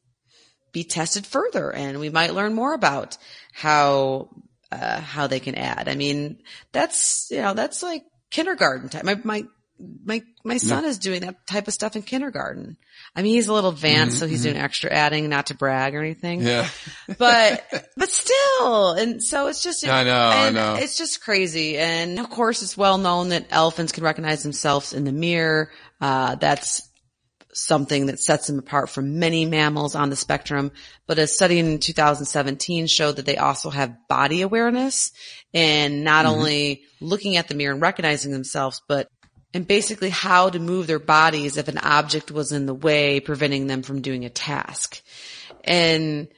[0.72, 3.16] be tested further and we might learn more about
[3.54, 4.28] how
[4.70, 5.88] uh, how they can add.
[5.88, 6.42] I mean,
[6.72, 8.02] that's you know, that's like
[8.36, 9.06] kindergarten time.
[9.06, 9.44] My my
[10.04, 12.76] my my son is doing that type of stuff in kindergarten.
[13.14, 16.00] I mean, he's a little advanced, so he's doing extra adding, not to brag or
[16.02, 16.40] anything.
[16.40, 16.48] Mm-hmm,
[17.10, 17.14] Yeah.
[17.18, 17.64] But
[17.96, 20.74] but still, and so it's just I know, I know.
[20.78, 21.78] it's just crazy.
[21.78, 25.70] And of course, it's well known that elephants can recognize themselves in the mirror.
[26.00, 26.82] Uh, that's
[27.52, 30.70] something that sets them apart from many mammals on the spectrum.
[31.06, 35.10] But a study in 2017 showed that they also have body awareness
[35.56, 39.08] and not only looking at the mirror and recognizing themselves, but
[39.54, 43.66] and basically how to move their bodies if an object was in the way, preventing
[43.66, 45.00] them from doing a task.
[45.64, 46.28] And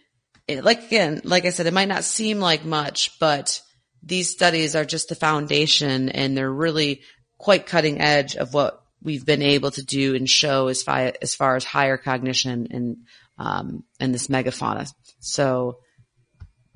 [0.46, 3.60] it, like again, like I said, it might not seem like much, but
[4.04, 7.00] these studies are just the foundation and they're really
[7.38, 11.34] quite cutting edge of what we've been able to do and show as far as
[11.34, 12.96] far as higher cognition and
[13.36, 14.88] um and this megafauna.
[15.18, 15.78] So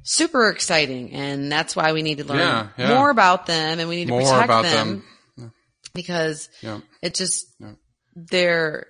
[0.02, 2.94] super exciting and that's why we need to learn Yeah, yeah.
[2.94, 5.04] more about them and we need to More protect them,
[5.36, 5.52] them.
[5.94, 6.80] because Yeah.
[7.02, 7.46] it just
[8.16, 8.86] they're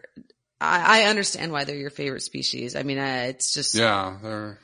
[0.60, 2.76] I, I understand why they're your favorite species.
[2.76, 4.16] I mean, uh, it's just Yeah.
[4.22, 4.58] They're,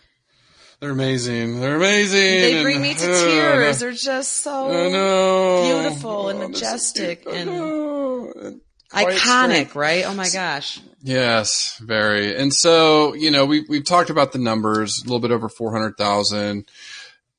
[0.81, 1.61] they're amazing.
[1.61, 2.21] They're amazing.
[2.41, 3.81] they bring and- me to uh, tears.
[3.81, 7.25] They're just so beautiful and Oh, majestic.
[7.27, 8.33] And know.
[8.41, 8.61] And
[8.93, 9.77] iconic, strength.
[9.77, 10.05] right?
[10.07, 10.81] Oh my gosh.
[11.03, 12.35] Yes, very.
[12.35, 16.69] And so, you know, we, we've talked about the numbers, a little bit over 400,000,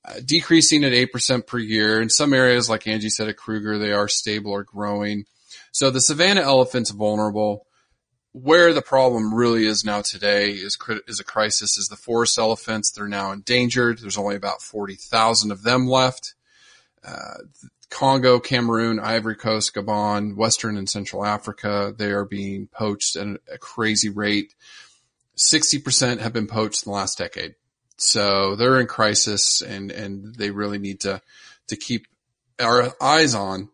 [0.05, 2.01] uh, decreasing at 8% per year.
[2.01, 5.25] In some areas, like Angie said at Kruger, they are stable or growing.
[5.71, 7.65] So the savanna elephant's vulnerable.
[8.31, 10.77] Where the problem really is now today is
[11.07, 12.91] is a crisis is the forest elephants.
[12.91, 13.99] They're now endangered.
[13.99, 16.35] There's only about 40,000 of them left.
[17.03, 17.39] Uh,
[17.89, 23.57] Congo, Cameroon, Ivory Coast, Gabon, Western and Central Africa, they are being poached at a
[23.57, 24.53] crazy rate.
[25.37, 27.55] 60% have been poached in the last decade.
[27.97, 31.21] So they're in crisis and, and they really need to,
[31.67, 32.07] to keep
[32.59, 33.69] our eyes on.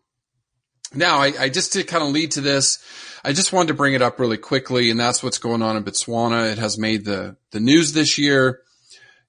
[0.94, 2.78] Now, I, I just to kind of lead to this,
[3.24, 5.84] I just wanted to bring it up really quickly, and that's what's going on in
[5.84, 6.52] Botswana.
[6.52, 8.60] It has made the, the news this year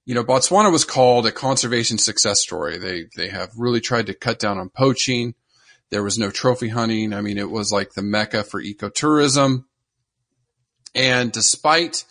[0.08, 2.78] you know, Botswana was called a conservation success story.
[2.78, 5.34] They, they have really tried to cut down on poaching.
[5.90, 7.12] There was no trophy hunting.
[7.12, 9.64] I mean, it was like the mecca for ecotourism.
[10.94, 12.06] And despite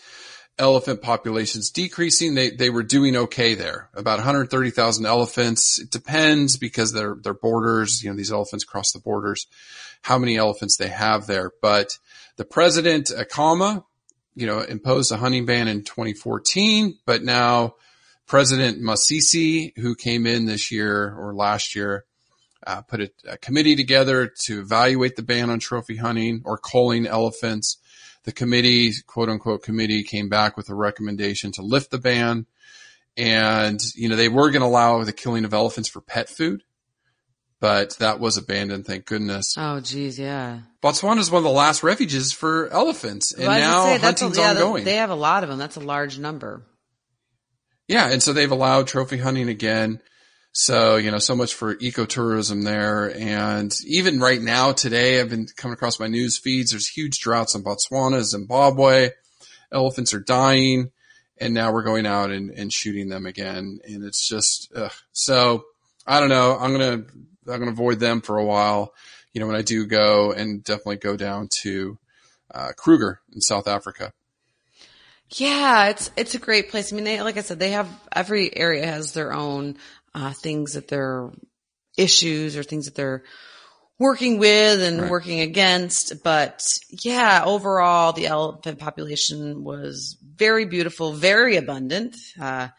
[0.59, 3.89] elephant populations decreasing, they, they were doing okay there.
[3.95, 5.79] About 130,000 elephants.
[5.79, 9.47] It depends because they're, they're borders, you know, these elephants cross the borders.
[10.03, 11.49] how many elephants they have there.
[11.63, 11.97] But
[12.35, 13.85] the president, Akama,
[14.35, 17.73] you know, imposed a hunting ban in 2014, but now
[18.27, 22.05] President Masisi, who came in this year or last year,
[22.65, 27.07] uh, put a, a, committee together to evaluate the ban on trophy hunting or culling
[27.07, 27.77] elephants.
[28.23, 32.45] The committee, quote unquote committee, came back with a recommendation to lift the ban.
[33.15, 36.63] And, you know, they were going to allow the killing of elephants for pet food,
[37.59, 39.55] but that was abandoned, thank goodness.
[39.57, 40.59] Oh, geez, yeah.
[40.83, 44.41] Botswana is one of the last refuges for elephants, and well, now say, hunting's a,
[44.41, 44.83] yeah, ongoing.
[44.83, 45.57] They have a lot of them.
[45.57, 46.63] That's a large number.
[47.87, 50.01] Yeah, and so they've allowed trophy hunting again.
[50.51, 53.15] So, you know, so much for ecotourism there.
[53.15, 56.71] And even right now, today, I've been coming across my news feeds.
[56.71, 59.11] There's huge droughts in Botswana, Zimbabwe.
[59.71, 60.91] Elephants are dying.
[61.39, 63.79] And now we're going out and, and shooting them again.
[63.87, 64.91] And it's just, ugh.
[65.11, 65.65] so
[66.07, 66.57] I don't know.
[66.59, 67.11] I'm going to,
[67.53, 68.93] I'm going to avoid them for a while.
[69.33, 71.99] You know, when I do go and definitely go down to,
[72.51, 74.11] uh, Kruger in South Africa.
[75.31, 76.91] Yeah, it's it's a great place.
[76.91, 79.77] I mean, they, like I said, they have every area has their own
[80.13, 81.31] uh, things that they're
[81.97, 83.23] issues or things that they're
[83.99, 85.11] working with and right.
[85.11, 86.23] working against.
[86.23, 86.63] But
[87.03, 92.15] yeah, overall, the elephant population was very beautiful, very abundant.
[92.39, 92.69] Uh,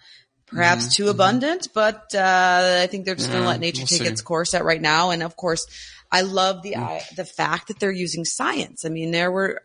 [0.47, 1.11] perhaps mm-hmm, too mm-hmm.
[1.11, 4.07] abundant, but uh, I think they're just yeah, going to let nature we'll take see.
[4.07, 5.11] its course at right now.
[5.11, 5.67] And of course,
[6.11, 7.17] I love the mm.
[7.17, 8.85] the fact that they're using science.
[8.85, 9.63] I mean, there were.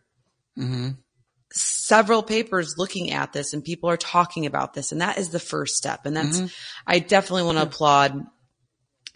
[1.53, 4.91] Mm-hmm several papers looking at this and people are talking about this.
[4.91, 6.05] And that is the first step.
[6.05, 6.47] And that's, mm-hmm.
[6.87, 8.25] I definitely want to applaud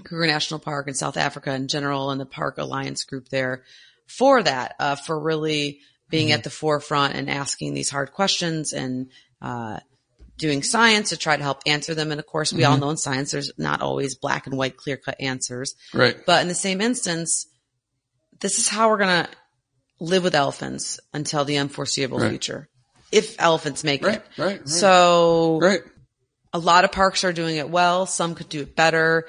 [0.03, 3.63] Kruger National Park and South Africa in general and the Park Alliance group there
[4.05, 6.35] for that, uh, for really being mm-hmm.
[6.35, 9.09] at the forefront and asking these hard questions and,
[9.41, 9.79] uh,
[10.37, 12.11] doing science to try to help answer them.
[12.11, 12.71] And of course, we mm-hmm.
[12.71, 15.75] all know in science, there's not always black and white, clear cut answers.
[15.93, 16.15] Right.
[16.27, 17.47] But in the same instance,
[18.39, 19.29] this is how we're going to
[19.99, 22.29] live with elephants until the unforeseeable right.
[22.29, 22.69] future.
[23.11, 24.25] If elephants make right, it.
[24.37, 24.69] Right, right.
[24.69, 25.81] So right.
[26.53, 28.05] a lot of parks are doing it well.
[28.05, 29.27] Some could do it better.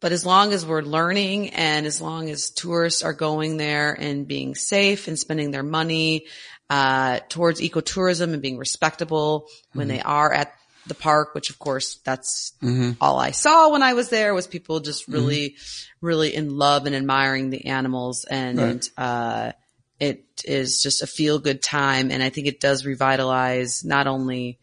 [0.00, 4.26] But as long as we're learning and as long as tourists are going there and
[4.26, 6.26] being safe and spending their money,
[6.72, 9.78] uh, towards ecotourism and being respectable mm-hmm.
[9.78, 10.54] when they are at
[10.86, 12.92] the park, which of course that's mm-hmm.
[13.00, 16.06] all I saw when I was there was people just really, mm-hmm.
[16.06, 18.24] really in love and admiring the animals.
[18.24, 18.90] And, right.
[18.96, 19.52] uh,
[20.00, 22.10] it is just a feel good time.
[22.10, 24.58] And I think it does revitalize not only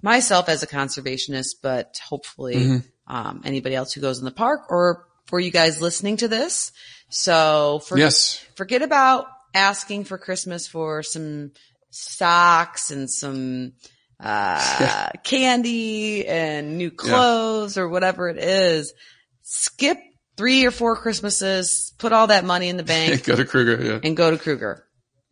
[0.00, 3.12] myself as a conservationist, but hopefully, mm-hmm.
[3.12, 6.70] um, anybody else who goes in the park or for you guys listening to this.
[7.08, 8.44] So for, yes.
[8.54, 11.50] forget about asking for Christmas for some
[11.90, 13.72] socks and some,
[14.20, 17.82] uh, candy and new clothes yeah.
[17.82, 18.94] or whatever it is.
[19.42, 19.98] Skip
[20.36, 23.24] three or four Christmases, put all that money in the bank.
[23.26, 24.00] go to Kruger, yeah.
[24.02, 24.84] And go to Kruger.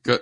[0.03, 0.19] Go,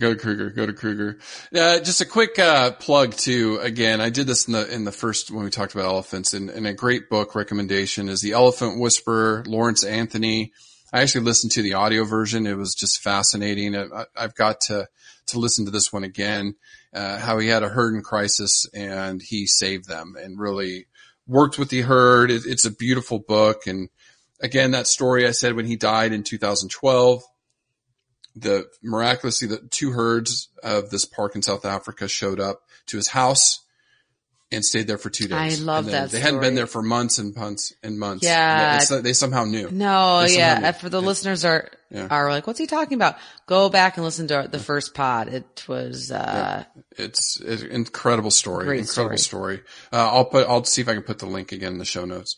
[0.00, 1.18] go to Kruger, go to Kruger.
[1.54, 3.58] Uh, just a quick, uh, plug too.
[3.62, 6.50] Again, I did this in the, in the first, when we talked about elephants and,
[6.50, 10.52] and a great book recommendation is The Elephant Whisperer, Lawrence Anthony.
[10.92, 12.46] I actually listened to the audio version.
[12.46, 13.76] It was just fascinating.
[13.76, 14.88] I, have got to,
[15.28, 16.54] to listen to this one again
[16.96, 20.86] uh, how he had a herd in crisis and he saved them and really
[21.26, 22.30] worked with the herd.
[22.30, 23.66] It, it's a beautiful book.
[23.66, 23.90] And
[24.40, 27.22] again, that story I said when he died in 2012,
[28.34, 33.08] the miraculously the two herds of this park in South Africa showed up to his
[33.08, 33.65] house
[34.52, 35.60] and stayed there for two days.
[35.60, 36.10] I love that.
[36.10, 36.22] They story.
[36.22, 38.24] hadn't been there for months and months and months.
[38.24, 39.70] Yeah, they, they, somehow knew.
[39.70, 40.58] No, yeah.
[40.58, 40.72] Knew.
[40.72, 41.06] For the yeah.
[41.06, 42.06] listeners are yeah.
[42.10, 43.16] are like, what's he talking about?
[43.46, 45.28] Go back and listen to the first pod.
[45.28, 46.12] It was.
[46.12, 46.82] uh yeah.
[46.96, 48.78] It's, it's an incredible story.
[48.78, 49.18] Incredible story.
[49.18, 49.60] story.
[49.92, 50.46] Uh, I'll put.
[50.48, 52.36] I'll see if I can put the link again in the show notes.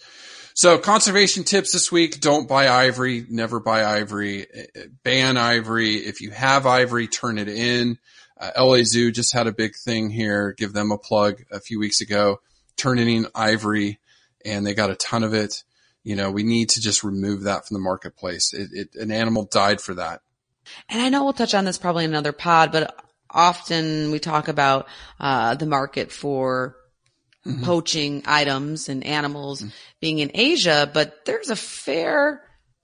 [0.54, 2.20] So conservation tips this week.
[2.20, 3.24] Don't buy ivory.
[3.28, 4.46] Never buy ivory.
[5.04, 5.96] Ban ivory.
[5.96, 7.98] If you have ivory, turn it in.
[8.38, 10.54] Uh, LA Zoo just had a big thing here.
[10.56, 12.40] Give them a plug a few weeks ago.
[12.76, 13.98] Turning in ivory,
[14.44, 15.64] and they got a ton of it.
[16.04, 18.54] You know, we need to just remove that from the marketplace.
[18.54, 20.20] It, it, an animal died for that.
[20.88, 22.94] And I know we'll touch on this probably in another pod, but
[23.30, 24.86] often we talk about
[25.18, 26.76] uh, the market for
[27.46, 27.64] mm-hmm.
[27.64, 29.70] poaching items and animals mm-hmm.
[30.00, 32.42] being in Asia, but there's a fair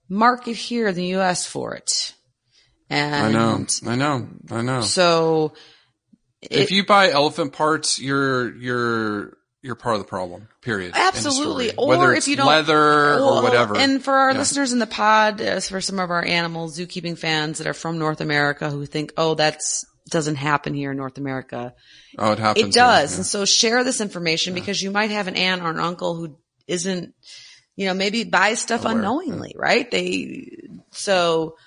[0.09, 1.45] market here in the U.S.
[1.45, 2.14] for it.
[2.89, 4.81] And I know, I know, I know.
[4.81, 5.53] So
[6.41, 10.93] it, if you buy elephant parts, you're, you're, you're part of the problem, period.
[10.95, 11.75] Absolutely.
[11.75, 13.75] Or if you don't, leather or whatever.
[13.75, 14.37] And for our yeah.
[14.37, 17.97] listeners in the pod, as for some of our animal zookeeping fans that are from
[17.97, 21.73] North America who think, oh, that's, doesn't happen here in North America.
[22.19, 22.67] Oh, it happens.
[22.67, 23.13] It does.
[23.13, 23.17] Yeah.
[23.17, 24.61] And so share this information yeah.
[24.61, 26.37] because you might have an aunt or an uncle who
[26.67, 27.15] isn't
[27.75, 28.95] you know, maybe buy stuff Aware.
[28.95, 29.89] unknowingly, right?
[29.89, 31.57] They, so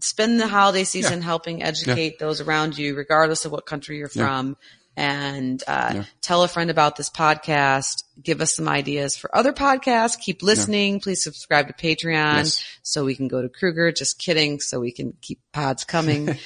[0.00, 4.26] spend the holiday season helping educate those around you, regardless of what country you're Yeah.
[4.26, 4.56] from.
[4.96, 6.04] And, uh, Yeah.
[6.22, 8.02] tell a friend about this podcast.
[8.22, 10.18] Give us some ideas for other podcasts.
[10.18, 11.00] Keep listening.
[11.00, 12.64] Please subscribe to Patreon Yes.
[12.82, 13.92] so we can go to Kruger.
[13.92, 14.58] Just kidding.
[14.58, 16.28] So we can keep pods coming.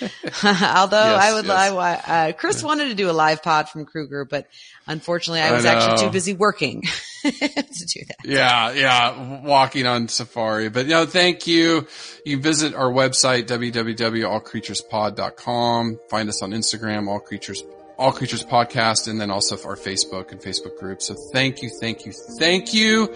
[0.43, 1.72] Although I would, yes.
[1.72, 4.48] I, uh, Chris wanted to do a live pod from Kruger, but
[4.89, 6.82] unfortunately I I was actually too busy working
[7.22, 8.16] to do that.
[8.24, 10.70] Yeah, yeah, walking on safari.
[10.70, 11.86] But no, thank you.
[12.27, 16.01] You visit our website, www.allcreaturespod.com.
[16.09, 17.62] Find us on Instagram, All Creatures,
[18.01, 21.02] All Creatures Podcast, and then also our Facebook and Facebook group.
[21.02, 23.14] So thank you, thank you, thank you.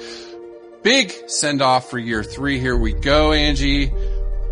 [0.83, 2.61] Big send off for year three.
[2.61, 3.91] Here we go, Angie.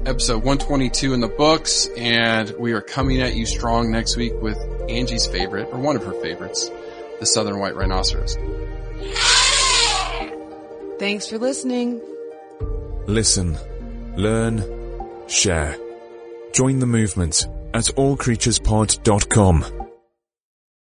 [0.07, 4.57] Episode 122 in the books, and we are coming at you strong next week with
[4.89, 6.71] Angie's favorite, or one of her favorites,
[7.21, 8.39] the Southern White Rhinoceros.
[10.99, 12.01] Thanks for listening.
[13.07, 13.59] Listen,
[14.17, 14.65] learn,
[15.29, 15.77] share.
[16.53, 19.82] Join the movement at allcreaturespod.com.